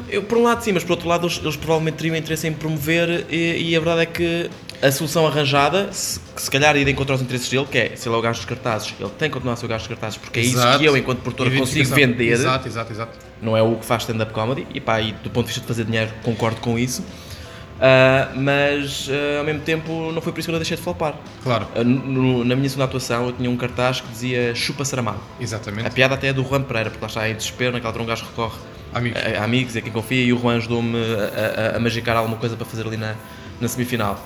[0.09, 2.53] Eu, por um lado sim, mas por outro lado eles, eles provavelmente teriam interesse em
[2.53, 4.51] promover e, e a verdade é que
[4.83, 8.09] a solução arranjada, se, que se calhar ir encontrar os interesses dele, que é, se
[8.09, 9.89] ele é o gajo dos cartazes, ele tem que continuar a ser o gajo dos
[9.89, 13.19] cartazes, porque é isso que eu, enquanto produtora, consigo vender, Exato, exato, exato.
[13.41, 15.67] não é o que faz stand-up comedy, e pá, e do ponto de vista de
[15.67, 17.03] fazer dinheiro, concordo com isso,
[17.79, 21.15] Ah, mas ah, ao mesmo tempo não foi por isso que eu deixei de flopar.
[21.43, 25.21] Claro, Ah, no- na minha segunda atuação eu tinha um cartaz que dizia chupa Saramago.
[25.39, 25.91] A exatamente.
[25.91, 28.25] piada até é do Juan Pereira, porque lá está em desespero, naquela altura um gajo
[28.25, 28.57] recorre
[28.97, 29.21] Amigos.
[29.23, 32.37] a, a amigos, a quem confia, e o Juan ajudou-me a, a, a magicar alguma
[32.37, 33.15] coisa para fazer ali na,
[33.61, 34.19] na semifinal.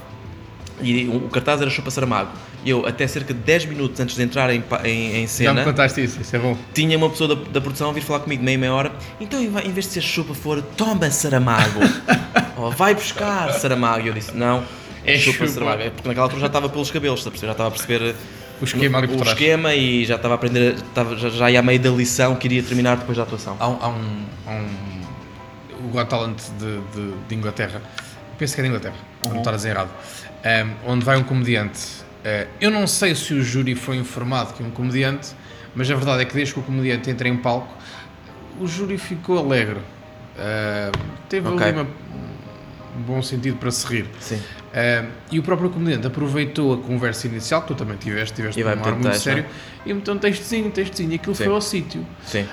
[0.83, 2.31] E o, o cartaz era Chupa Saramago.
[2.65, 5.29] E eu, até cerca de 10 minutos antes de entrar em, em, em Já me
[5.29, 6.57] cena, contaste isso, isso é bom.
[6.75, 8.93] tinha uma pessoa da, da produção a vir falar comigo meia, meia hora.
[9.21, 11.81] Então, em vez de ser Chupa, for Toma Saramago.
[12.57, 14.05] Ou vai buscar Saramago.
[14.05, 14.63] E eu disse: Não,
[15.05, 15.49] É Chupa chupa.
[15.49, 15.83] Saramago.
[15.83, 18.15] É porque naquela altura já estava pelos cabelos, já estava a perceber
[18.61, 19.33] O esquema ali por o trás.
[19.39, 22.47] esquema e já estava a aprender, estava, já, já ia a meio da lição que
[22.47, 23.57] iria terminar depois da atuação.
[23.59, 25.01] Há um, há um, há um-
[25.87, 27.81] o Got Talent de, de, de Inglaterra,
[28.39, 29.91] penso que é de Inglaterra, para não estar a dizer errado,
[30.87, 31.81] um, onde vai um comediante.
[32.21, 35.29] Uh, eu não sei se o júri foi informado que é um comediante,
[35.75, 37.73] mas a verdade é que desde que o comediante entra em palco,
[38.61, 39.79] o júri ficou alegre.
[40.37, 40.93] Uh,
[41.31, 41.67] teve Ok.
[41.67, 41.89] ali uma-
[42.99, 44.07] um bom sentido para se rir.
[44.21, 44.39] Sim.
[44.71, 48.65] Uh, e o próprio comediante aproveitou a conversa inicial, que tu também tiveste, tiveste E
[48.65, 49.47] um ar muito texto, sério,
[49.85, 51.45] e meteu um textozinho, um textozinho, e aquilo Sim.
[51.45, 52.07] foi ao sítio.
[52.25, 52.47] Sim.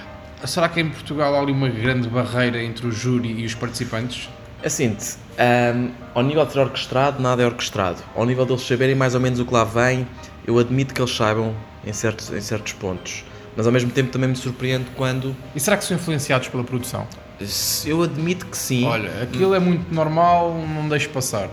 [0.44, 4.30] Será que em Portugal há ali uma grande barreira entre o júri e os participantes?
[4.64, 4.96] Assim,
[5.38, 8.02] ahm, ao nível de ser orquestrado, nada é orquestrado.
[8.16, 10.08] Ao nível deles saberem mais ou menos o que lá vem,
[10.46, 13.24] eu admito que eles saibam em certos, em certos pontos.
[13.56, 15.36] Mas ao mesmo tempo também me surpreende quando.
[15.56, 17.08] E será que são influenciados pela produção?
[17.86, 18.86] Eu admito que sim.
[18.86, 21.50] Olha, aquilo é muito normal, não deixe passar.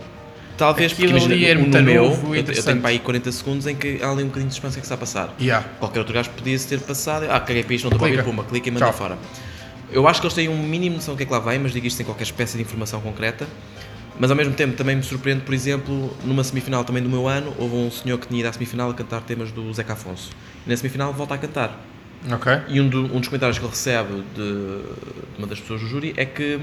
[0.57, 2.99] Talvez porque aquilo imagina, ali é no, muito no meu, novo eu, tenho para aí
[2.99, 5.35] 40 segundos em que há ali um bocadinho de suspense que está a passar.
[5.39, 5.61] Há.
[5.79, 7.25] Qualquer outro gajo podia-se ter passado.
[7.29, 8.23] Ah, caguei para isto, não estou a Clica.
[8.23, 8.93] ouvir, puma, clica e manda Tchau.
[8.93, 9.17] fora.
[9.91, 11.71] Eu acho que eles têm um mínimo noção do que é que lá vem, mas
[11.71, 13.47] digo isto sem qualquer espécie de informação concreta.
[14.19, 17.53] Mas ao mesmo tempo também me surpreende, por exemplo, numa semifinal também do meu ano,
[17.57, 20.31] houve um senhor que tinha ido à semifinal a cantar temas do Zeca Afonso.
[20.65, 21.79] E na semifinal volta a cantar.
[22.69, 25.87] E um, do- um dos comentários que ele recebe de, de uma das pessoas do
[25.87, 26.59] júri é que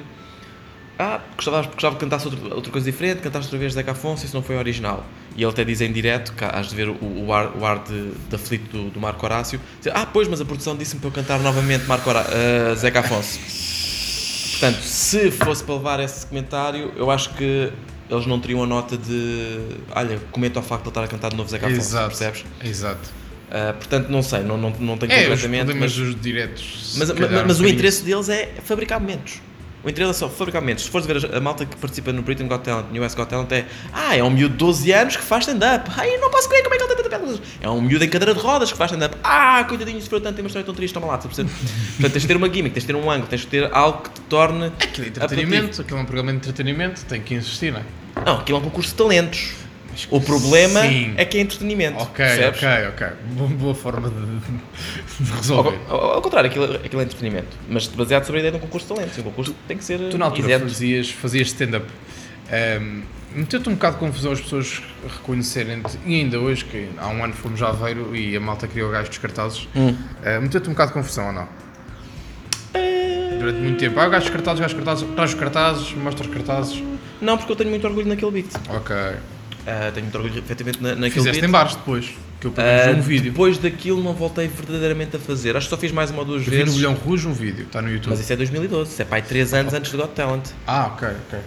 [0.99, 4.35] ah, gostava, gostava que cantasse outra, outra coisa diferente, cantaste outra vez Zeca Afonso, isso
[4.35, 5.05] não foi original.
[5.37, 7.79] E ele até diz em direto, que has de ver o, o ar, o ar
[7.79, 11.09] de, de aflito do, do Marco Horácio, dizer, ah, pois, mas a produção disse-me para
[11.09, 13.39] eu cantar novamente Marco Horá- ah, Zeca Afonso.
[14.53, 17.73] Portanto, se fosse para levar esse comentário, eu acho que
[18.11, 19.59] eles não teriam a nota de,
[19.95, 22.07] olha, comenta ao facto de ele estar a cantar de novo Zeca Afonso, Exato.
[22.09, 22.45] percebes?
[22.63, 23.11] Exato.
[23.51, 26.07] Ah, portanto, não sei, não, não, não tenho É, os completamente, problemas mas...
[26.07, 26.95] dos diretos.
[26.99, 29.41] Mas, mas- mas o interesse deles é fabricar momentos.
[29.85, 30.85] O interesse só fabricar momentos.
[30.85, 33.51] Se fores ver a, malta que participa no Britain Got Talent, no US Got Talent,
[33.51, 35.91] é Ah, é um miúdo de 12 anos que faz stand-up.
[35.97, 37.41] Ai, não posso crer como é que ele tem tanta.
[37.61, 39.17] É um miúdo em cadeira de rodas que faz stand-up.
[39.25, 41.17] Ah, coitadinho, sofreu tanto, tem uma história tão triste, toma lá.
[41.17, 41.51] estás a perceber?
[41.97, 44.03] Portanto, tens de ter uma gimmick, tens de ter um ângulo, tens de ter algo
[44.03, 44.67] que te torne.
[44.67, 47.85] Aquilo é entretenimento, aquilo é um programa de entretenimento, tem que insistir, não é?
[48.25, 49.62] Não, aquilo é um concurso de talentos.
[50.11, 51.15] O problema Sim.
[51.17, 51.99] é que é entretenimento.
[51.99, 52.63] Ok, percebes?
[52.63, 53.07] ok, ok.
[53.37, 55.79] Boa, boa forma de, de resolver.
[55.89, 57.57] ao- ao contrário, aquilo, aquilo é entretenimento.
[57.69, 59.19] Mas baseado sobre a ideia de um concurso de talentos.
[59.19, 59.99] Um concurso tem que ser.
[60.11, 60.65] Tu na altura isento.
[60.69, 61.87] fazias, fazias stand-up.
[62.81, 63.03] Um,
[63.35, 64.83] Meteu-te um bocado de confusão as pessoas
[65.17, 68.91] reconhecerem-te, e ainda hoje, que há um ano fomos a Aveiro e a malta criou
[68.91, 69.89] o gajo dos cartazes, Hum.
[69.89, 71.49] uh, meteu-te um bocado de confusão ou não?
[73.39, 73.99] Durante muito tempo.
[73.99, 76.83] Ah, o gajo dos cartazes, o gajo dos cartazes, traz os cartazes, mostra os cartazes.
[77.23, 78.51] Não, porque eu tenho muito orgulho naquele beat.
[78.69, 78.95] Ok.
[79.67, 81.49] Ah, tenho muito orgulho, efetivamente, na, naquele Fizeste beat.
[81.49, 82.07] em bares depois,
[82.41, 83.31] que eu pelo Ah, menos vi um vídeo.
[83.33, 85.57] Depois daquilo não voltei verdadeiramente a fazer.
[85.57, 86.77] Acho que só fiz mais uma ou duas Eu vi no vezes.
[86.79, 88.11] Bilhão Rouge um vídeo, está no YouTube.
[88.11, 90.49] Mas isso é 2012, isso é pai 3 anos antes do Got Talent.
[90.67, 91.39] Ah, ok, ok.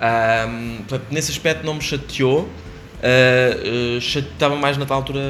[0.00, 2.48] Ahm, portanto, nesse aspecto não me chateou.
[3.02, 5.20] Ah, ah, chate- Estava mais na tal altura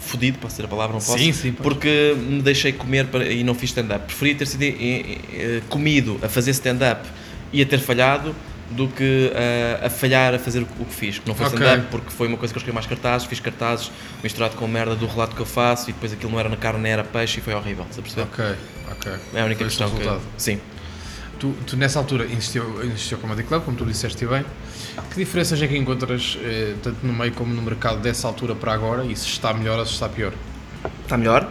[0.00, 1.18] fodido, posso dizer a palavra, não posso?
[1.18, 1.62] Sim, sim, pode.
[1.62, 4.04] Porque me deixei comer para- e não fiz stand-up.
[4.06, 7.08] Preferia ter sido eh, eh, comido a fazer stand-up
[7.52, 8.34] e a ter falhado
[8.70, 9.32] do que
[9.82, 11.18] ah, a falhar a fazer o que- fiz.
[11.18, 11.58] Que não foi Ok.
[11.58, 13.90] stand-up porque foi uma coisa que eu escrevi mais cartazes, fiz cartazes
[14.22, 16.88] misturado com merda do relato que eu faço e depois aquilo não era na carne,
[16.88, 17.84] era peixe e foi horrível.
[17.90, 18.22] Estás a perceber?
[18.32, 18.56] Ok,
[18.92, 19.12] ok.
[19.34, 19.96] É a única Foi questão o que.
[19.98, 20.22] resultado.
[20.38, 20.60] Sim.
[21.38, 24.44] Tu, tu nessa altura insistiu, insistiu Comedy Club, como tu disseste bem.
[25.10, 28.72] Que diferenças é que encontras, eh, tanto no meio como no mercado, dessa altura para
[28.72, 29.04] agora?
[29.04, 30.32] E se está melhor ou se está pior?
[31.02, 31.48] Está melhor?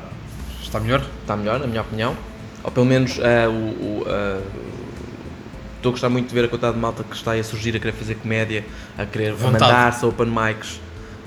[0.63, 1.05] Está melhor?
[1.21, 2.15] está melhor, na minha opinião.
[2.63, 4.39] Ou pelo menos eh, o, o, eh,
[5.83, 7.75] estou a gostar muito de ver a quantidade de malta que está aí a surgir,
[7.75, 8.65] a querer fazer comédia,
[8.97, 10.79] a querer mandar-se a open mics.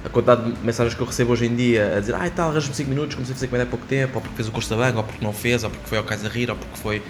[0.05, 2.75] A quantidade de mensagens que eu recebo hoje em dia a dizer ai tal, arranjo-me
[2.75, 4.77] 5 minutos, comecei a fazer comédia há pouco tempo, ou porque fez o curso da
[4.77, 7.03] banca, ou porque não fez, ou porque foi ao Casa Rir, ou porque foi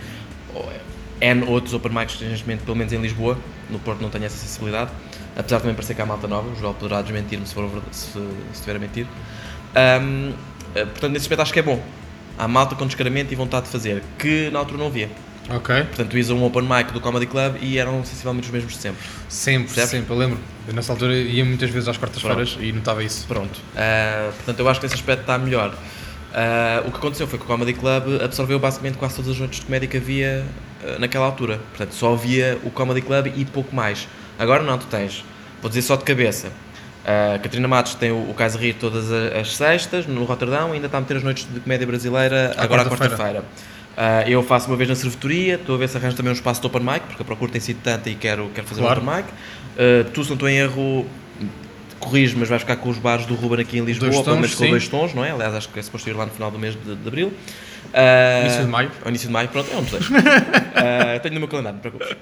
[0.54, 0.72] ou,
[1.20, 3.38] N outros open mics neste pelo menos em Lisboa,
[3.70, 4.90] no Porto não tenho essa sensibilidade,
[5.36, 8.06] apesar de também parecer que há malta nova, o Joel poderá desmentir-me se, for se,
[8.06, 8.20] se
[8.52, 9.06] estiver a mentir.
[9.74, 10.32] Ahm,
[10.74, 11.82] eh, portanto, nesse aspecto acho que é bom.
[12.38, 15.08] Há malta com descaramento e vontade de fazer, que na altura não havia.
[15.50, 15.74] Ok.
[15.84, 18.78] Portanto, ias a um open mic do Comedy Club e eram sensivelmente os mesmos de
[18.80, 19.00] sempre.
[19.28, 19.90] Sempre, Percebes?
[19.90, 20.38] sempre, eu lembro.
[20.66, 23.24] Eu nessa altura ia muitas vezes às quartas-feiras e notava isso.
[23.28, 23.60] Pronto.
[23.76, 25.72] Ah, portanto, eu acho que nesse aspecto está melhor.
[26.34, 29.60] Ah, o que aconteceu foi que o Comedy Club absorveu basicamente quase todas as noites
[29.60, 30.44] de comédia que havia
[30.84, 31.60] ah, naquela altura.
[31.70, 34.08] Portanto, só havia o Comedy Club e pouco mais.
[34.38, 35.24] Agora não, tu tens,
[35.62, 36.48] vou dizer só de cabeça.
[37.04, 40.86] A Catarina Matos tem o, o Casa Rir todas a- as sextas no Roterdão, ainda
[40.86, 43.16] está a meter as noites de comédia brasileira À agora à quarta-feira.
[43.16, 43.44] quarta-feira.
[43.96, 46.60] Ah, eu faço uma vez na servetoria, estou a ver se arranjo também um espaço
[46.60, 49.00] de open mic, porque a procura tem sido tanta e quero, quero fazer Claro.
[49.00, 49.28] um open mic.
[49.78, 51.06] Ah, tu, se não estou em erro,
[51.98, 54.40] corrijo, mas vais ficar com os bares do Ruben aqui em Lisboa, Dois pelo tons,
[54.42, 54.70] menos com sim.
[54.70, 55.30] dois tons, não é?
[55.30, 57.32] Aliás, acho que é suposto ir lá no final do mês de, de abril.
[57.94, 58.90] Ah, Início de maio.
[59.02, 60.12] Ao início de maio, pronto, é um desejo.
[60.78, 62.16] Ah, tenho no meu calendário, não te preocupes.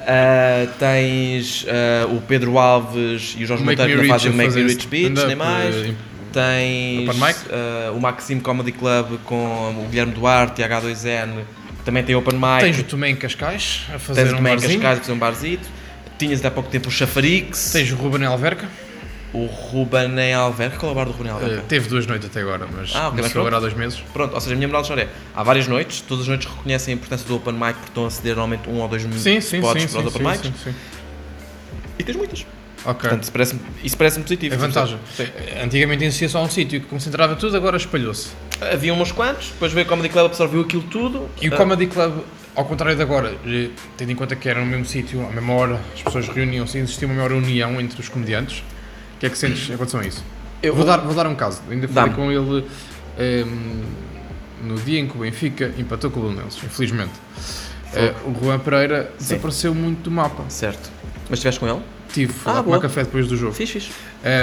[0.00, 1.64] Ah, tens
[2.12, 5.36] o Pedro Alves e o Jorge Monteiro que fazem o Make Me Rich Beach, nem
[5.36, 5.74] mais.
[5.76, 5.94] eh,
[6.32, 7.36] Tens Open mic?
[7.50, 9.34] ah, o Maxime Comedy Club com
[9.84, 11.44] o Guilherme Duarte e a H2N,
[11.78, 12.60] que também tem Open Mic.
[12.60, 14.80] Tens o Tomé em Cascais a fazer Tens um também em barzinho.
[14.80, 15.68] Cascais a fazer um barzito.
[16.18, 18.68] Tinhas há pouco tempo o Chafarix, Tens o Ruben em Alverca.
[19.32, 20.76] o Ruben em Alverca.
[20.76, 21.56] Qual é o bar do Ruben em Alverca?
[21.56, 23.98] Eh, teve duas noites até agora, mas Ah, ok, mas começou agora há dois meses.
[24.12, 26.92] Pronto, ou seja, a minha moral de é, há várias noites, todas as noites reconhecem
[26.92, 29.58] a importância do Open Mic porque estão a ceder normalmente um ou dois Sim, sim,
[29.58, 30.74] spots sim, para sim, os Open sim, Mics sim, sim.
[31.98, 32.46] e tens muitas.
[32.84, 33.00] Ok.
[33.00, 33.60] Portanto, isso parece-me
[33.98, 34.54] parece positivo.
[34.54, 34.98] É vantagem.
[35.16, 35.26] Sim.
[35.62, 38.30] Antigamente existia só um sítio que concentrava tudo, agora espalhou-se.
[38.60, 41.28] Havia uns quantos, depois veio o Comedy Club, absorveu aquilo tudo.
[41.40, 42.14] E o Ah, Comedy Club,
[42.56, 45.52] ao contrário de agora, eh, tendo em conta que era no mesmo sítio, à mesma
[45.54, 48.60] hora, as pessoas reuniam-se e existia uma maior união entre os comediantes.
[49.16, 50.24] O que é que sentes em relação a isso?
[50.62, 51.60] Eu vou, vou- dar, vou dar um caso.
[51.70, 52.64] Ainda falei com ele
[53.18, 53.82] ehm,
[54.62, 57.12] no dia em que o Benfica empatou com o Lunenses, infelizmente.
[57.94, 60.44] Eh, o Juan Pereira desapareceu muito do mapa.
[60.48, 60.90] Certo.
[61.28, 61.80] Mas estiveste com ele?
[62.12, 63.52] Tive, fui Ah, lá tomar café depois do jogo.
[63.52, 63.90] Fiz, fiz.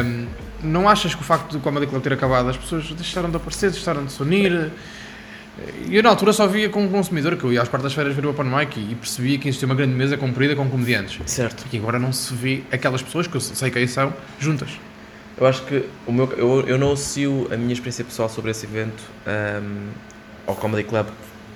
[0.05, 0.27] Um,
[0.63, 3.71] não achas que o facto do Comedy Club ter acabado, as pessoas deixaram de aparecer,
[3.71, 4.71] deixaram de se unir?
[5.87, 8.29] E Eu na altura só via como consumidor, que eu ia às quartas-feiras ver o
[8.29, 11.19] Open Mic e, e percebia que existia uma grande mesa comprida com comediantes.
[11.25, 11.65] Certo.
[11.71, 14.69] E agora não se vê aquelas pessoas, que eu sei quem são, juntas.
[15.37, 18.65] Eu acho que o meu, eu, eu não associo a minha experiência pessoal sobre esse
[18.65, 19.89] evento ahm,
[20.47, 21.07] ao Comedy Club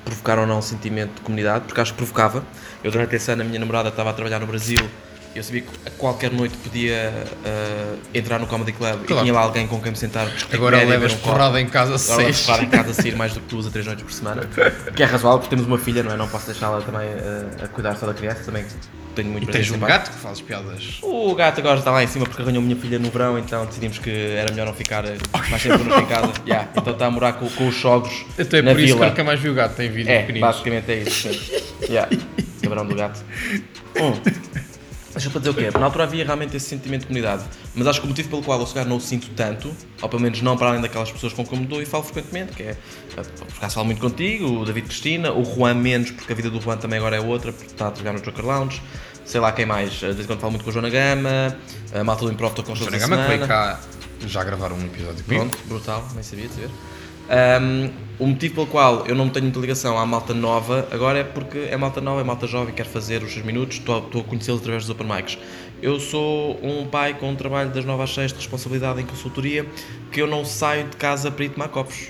[0.06, 2.44] provocar ou não um sentimento de comunidade, porque acho que provocava.
[2.84, 4.80] Eu durante esse ano a minha namorada estava a trabalhar no Brasil
[5.36, 7.14] eu sabia que a qualquer noite podia
[7.46, 9.22] ah, entrar no Comedy Club Claro.
[9.22, 11.96] e tinha lá alguém com quem me sentar discutir Agora levas um porrada em casa
[11.96, 12.42] Agora seis.
[12.46, 14.44] porrada em casa a sair mais do que duas a três noites por semana,
[14.96, 16.18] que é razoável porque temos uma filha, não é?
[16.18, 18.66] Não posso deixá-la também ah, a cuidar só da criança, também
[19.16, 21.00] tenho muito E tens um gato que fazes piadas.
[21.02, 23.66] O gato agora está lá em cima porque arranhou a minha filha no verão, então
[23.66, 25.18] decidimos que era melhor não ficar eh,
[25.52, 26.32] mais tempo em casa.
[26.48, 29.06] Yeah, então está a morar com, com os sogros Até na por isso que vila.
[29.06, 30.48] eu nunca mais vi o gato, tem vídeos É, pequeninos.
[30.50, 31.30] basicamente é isso.
[31.90, 32.10] Yeah.
[32.62, 33.20] Cabrão do gato.
[34.00, 34.14] Um.
[35.12, 35.78] Deixa eu para dizer o quê?
[35.78, 37.44] Na altura havia realmente esse sentimento de comunidade,
[37.76, 40.10] mas acho que o motivo pelo qual eu se calhar não o sinto tanto, ou
[40.10, 42.64] pelo menos não para além daquelas pessoas com quem me dou e falo frequentemente, que
[42.64, 42.78] é,
[43.18, 46.50] eh, por acaso falo muito contigo, o David Cristina, o Juan menos, porque a vida
[46.50, 48.82] do Juan também agora é outra, porque está a trabalhar no Joker Lounge,
[49.26, 49.92] sei lá quem mais.
[49.92, 51.58] De vez em quando falo muito com o Joana Gama,
[51.94, 53.80] a malta do Improv estou com os Joana Gama que veio cá
[54.28, 55.50] já gravaram um episódio comigo.
[55.50, 56.70] Pronto, brutal, nem sabia de ver.
[57.30, 61.24] Um, o motivo pelo qual eu não tenho muita ligação à malta nova agora é
[61.24, 64.22] porque é malta nova, é malta jovem, quer fazer os seus minutos, estou, a- estou
[64.22, 65.38] a conhecê-los através dos open mics.
[65.82, 69.66] Eu sou um pai com um trabalho das 9 às 6 de responsabilidade em consultoria
[70.12, 72.10] que eu não saio de casa para ir tomar copos.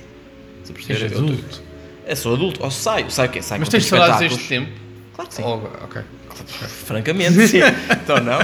[0.63, 1.61] Se perceber, adulto.
[2.05, 3.41] eu sou adulto, ou saio, saio o quê?
[3.41, 4.71] Saio Mas tens saudades deste tempo?
[5.15, 5.43] Claro que sim.
[5.45, 6.01] Oh, ok.
[6.67, 7.59] Francamente, sim.
[8.03, 8.39] então não.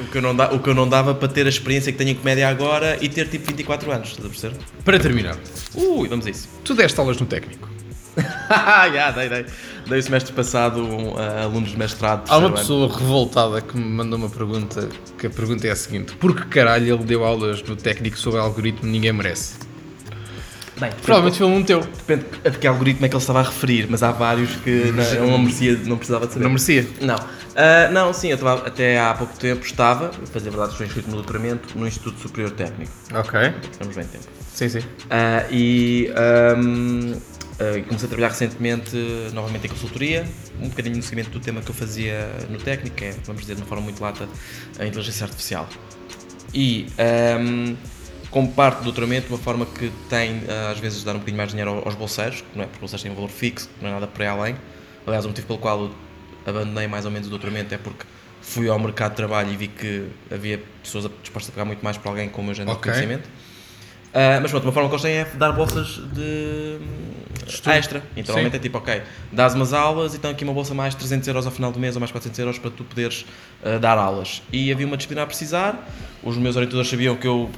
[0.00, 1.98] O que, eu não da- o que eu não dava para ter a experiência que
[1.98, 4.56] tenho em comédia agora e ter tipo 24 anos, estás a perceber?
[4.84, 5.36] Para terminar,
[5.74, 6.48] Ui, vamos a isso.
[6.64, 7.68] tu deste aulas no técnico.
[8.94, 9.44] Já, dei, dei.
[9.88, 12.28] Dei o semestre passado um, a alunos de mestrado.
[12.30, 12.88] Há uma terceiro ano.
[12.88, 16.46] pessoa revoltada que me mandou uma pergunta, que a pergunta é a seguinte: por que
[16.46, 19.65] caralho ele deu aulas no técnico sobre algoritmo ninguém merece?
[20.78, 21.80] Bem, Provavelmente foi um teu.
[21.80, 24.92] depende a de que algoritmo é que ele estava a referir, mas há vários que
[24.92, 26.44] não, eu não merecia, não precisava de saber.
[26.44, 26.86] Não merecia.
[27.00, 27.16] Não.
[27.56, 31.08] Ah, não, sim, eu estava, até há pouco tempo estava, a fazer verdade, estou inscrito
[31.08, 32.92] no doutoramento no Instituto Superior Técnico.
[33.14, 33.40] Ok.
[33.72, 34.24] Estamos bem tempo.
[34.52, 34.80] Sim, sim.
[35.08, 37.14] Ah, e ahm,
[37.58, 38.94] ah, comecei a trabalhar recentemente
[39.32, 40.26] novamente em consultoria,
[40.60, 43.54] um bocadinho no seguimento do tema que eu fazia no técnico, que é, vamos dizer
[43.54, 44.28] de uma forma muito lata,
[44.78, 45.66] a inteligência artificial.
[46.52, 47.74] E ahm,
[48.36, 51.38] como parte do doutoramento, uma forma que tem ah, às vezes de dar um bocadinho
[51.38, 53.88] mais de dinheiro aos bolseiros, não é porque os bolseiros têm um valor fixo, não
[53.88, 54.56] é nada por aí além.
[55.06, 55.90] Aliás, o motivo pelo qual eu
[56.44, 58.04] abandonei mais ou menos o doutoramento é porque
[58.42, 61.96] fui ao mercado de trabalho e vi que havia pessoas dispostas a pagar muito mais
[61.96, 62.92] por alguém com o meu género Ok.
[62.92, 63.26] de conhecimento.
[64.12, 66.78] Ah, mas pronto, uma forma que eles têm é dar bolsas de
[67.46, 67.72] Estudo.
[67.72, 68.02] extra.
[68.14, 69.00] Então, normalmente é tipo, ok,
[69.32, 71.96] dás umas aulas e então aqui uma bolsa mais 300 euros ao final do mês
[71.96, 73.24] ou mais 400 euros para tu poderes
[73.64, 74.42] ah, dar aulas.
[74.52, 75.88] E havia uma disciplina a precisar,
[76.22, 77.50] os meus orientadores sabiam que eu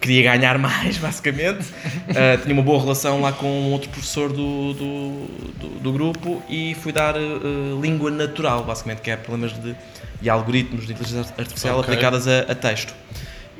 [0.00, 1.66] queria ganhar mais, basicamente.
[2.08, 5.26] Ah, tinha uma boa relação lá com um outro professor do, do,
[5.58, 7.20] do, do grupo e fui dar ah,
[7.80, 9.74] língua natural, basicamente, que é problemas de,
[10.22, 11.92] e algoritmos de inteligência artificial Ok.
[11.92, 12.94] aplicadas a, a texto.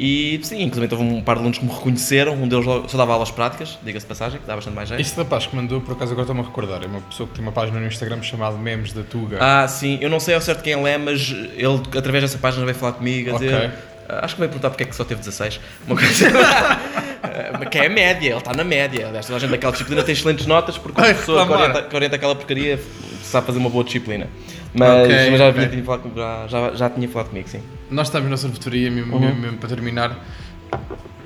[0.02, 3.12] E sim, inclusive houve um par de alunos que me reconheceram, um deles só dava
[3.12, 4.98] aulas práticas, diga-se de passagem, que dá bastante mais jeito.
[4.98, 7.42] Este rapaz que mandou, por acaso agora estou-me a recordar, é uma pessoa que tem
[7.44, 9.36] uma página no Instagram chamada Memes da Tuga.
[9.42, 12.64] Ah, sim, eu não sei ao certo quem ele é, mas ele, através dessa página,
[12.64, 13.54] veio falar comigo a dizer.
[13.54, 13.70] Ok.
[14.10, 15.60] Ah, Acho que veio perguntar porque é que só teve 16.
[15.86, 16.30] Uma coisa.
[17.22, 19.06] Ah, que é a média, ele está na média.
[19.08, 21.82] Aliás, toda a gente daquela disciplina tem excelentes notas porque Vai uma pessoa que orienta,
[21.82, 22.80] que orienta aquela porcaria
[23.22, 24.26] sabe fazer uma boa disciplina.
[24.72, 25.68] Mas, Ok, mas já, ok.
[25.68, 27.60] tinha falado, já, já, já tinha falado comigo, sim.
[27.90, 29.20] Nós estamos na sorvetoria, mesmo, Uhum.
[29.20, 30.18] mesmo, mesmo para terminar.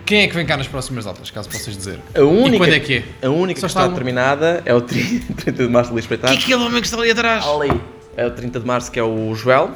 [0.05, 1.99] Quem é que vem cá nas próximas datas, caso possas dizer?
[2.14, 3.27] A única, E quando é que é?
[3.27, 3.88] A única Só que está está um.
[3.90, 6.38] determinada é o 30 30 de março de Luís Espetáculo.
[6.38, 7.47] aquele homem que está ali atrás?
[7.47, 7.81] Ali.
[8.16, 9.70] É o 30 de março, que é o Joel.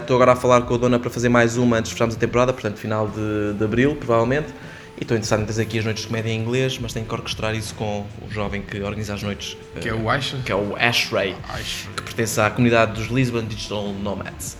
[0.00, 2.18] Estou agora a falar com a dona para fazer mais uma antes de fecharmos a
[2.18, 4.48] temporada, portanto, final de, de abril, provavelmente.
[4.96, 7.12] E estou interessado em trazer aqui as noites de comédia em inglês, mas tenho que
[7.14, 10.38] orquestrar isso com o jovem que organiza as noites, Que é ah, o Aisha?
[10.44, 11.88] que é o Ashray, Aisha.
[11.96, 14.56] que pertence à comunidade dos Lisbon Digital Nomads.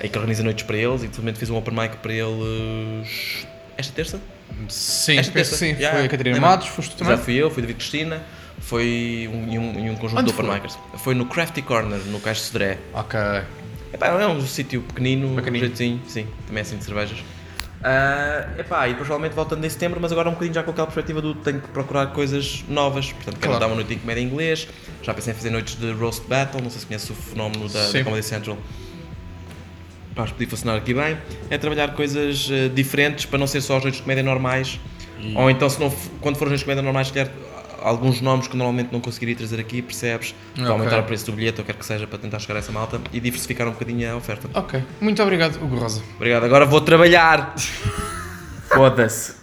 [0.00, 3.92] Aí que organiza noites para eles, e infelizmente fiz um open mic para eles esta
[3.92, 4.20] terça.
[4.68, 5.56] Sim, Esta terça.
[5.56, 5.70] sim.
[5.72, 6.50] Yeah, Foi a Catarina lembra?
[6.50, 7.16] Matos, foste tu também?
[7.16, 8.22] Já fui eu, fui David Cristina,
[8.60, 10.54] foi um, um, um conjunto Onde de open foi?
[10.60, 10.78] micers.
[11.02, 12.78] Foi no Crafty Corner, no Cais de Sodré.
[12.94, 13.18] Ok.
[13.92, 15.64] Epá, é um sítio pequenino, Bacaninho.
[15.64, 17.18] um jeitinho, sim, também é assim de cervejas.
[17.84, 20.86] Ah, epá, e depois provavelmente voltando em setembro, mas agora um bocadinho já com aquela
[20.86, 23.12] perspectiva do tenho que procurar coisas novas.
[23.12, 23.60] Portanto, quero Claro.
[23.60, 24.68] dar uma noite em comédia em inglês,
[25.02, 27.90] já pensei em fazer noites de roast battle, não sei se conhece o fenómeno da,
[27.90, 28.56] da Comedy Central.
[30.14, 31.18] Pá, acho que podia funcionar aqui bem.
[31.50, 34.78] É trabalhar coisas eh, diferentes para não ser só as noites de comédia normais.
[35.36, 35.88] Ou então, se não,
[36.20, 37.30] quando for as noites de comédia normais, calhar
[37.82, 40.34] alguns nomes que normalmente não conseguiria trazer aqui, percebes?
[40.54, 40.72] Para Ok.
[40.72, 43.00] aumentar o preço do bilhete, ou quer que seja, para tentar chegar a essa malta
[43.12, 44.48] e diversificar um bocadinho a oferta.
[44.54, 44.82] Ok.
[45.00, 46.02] Muito obrigado, Hugo Rosa.
[46.16, 47.54] Obrigado, agora vou trabalhar.
[48.68, 49.34] Foda-se.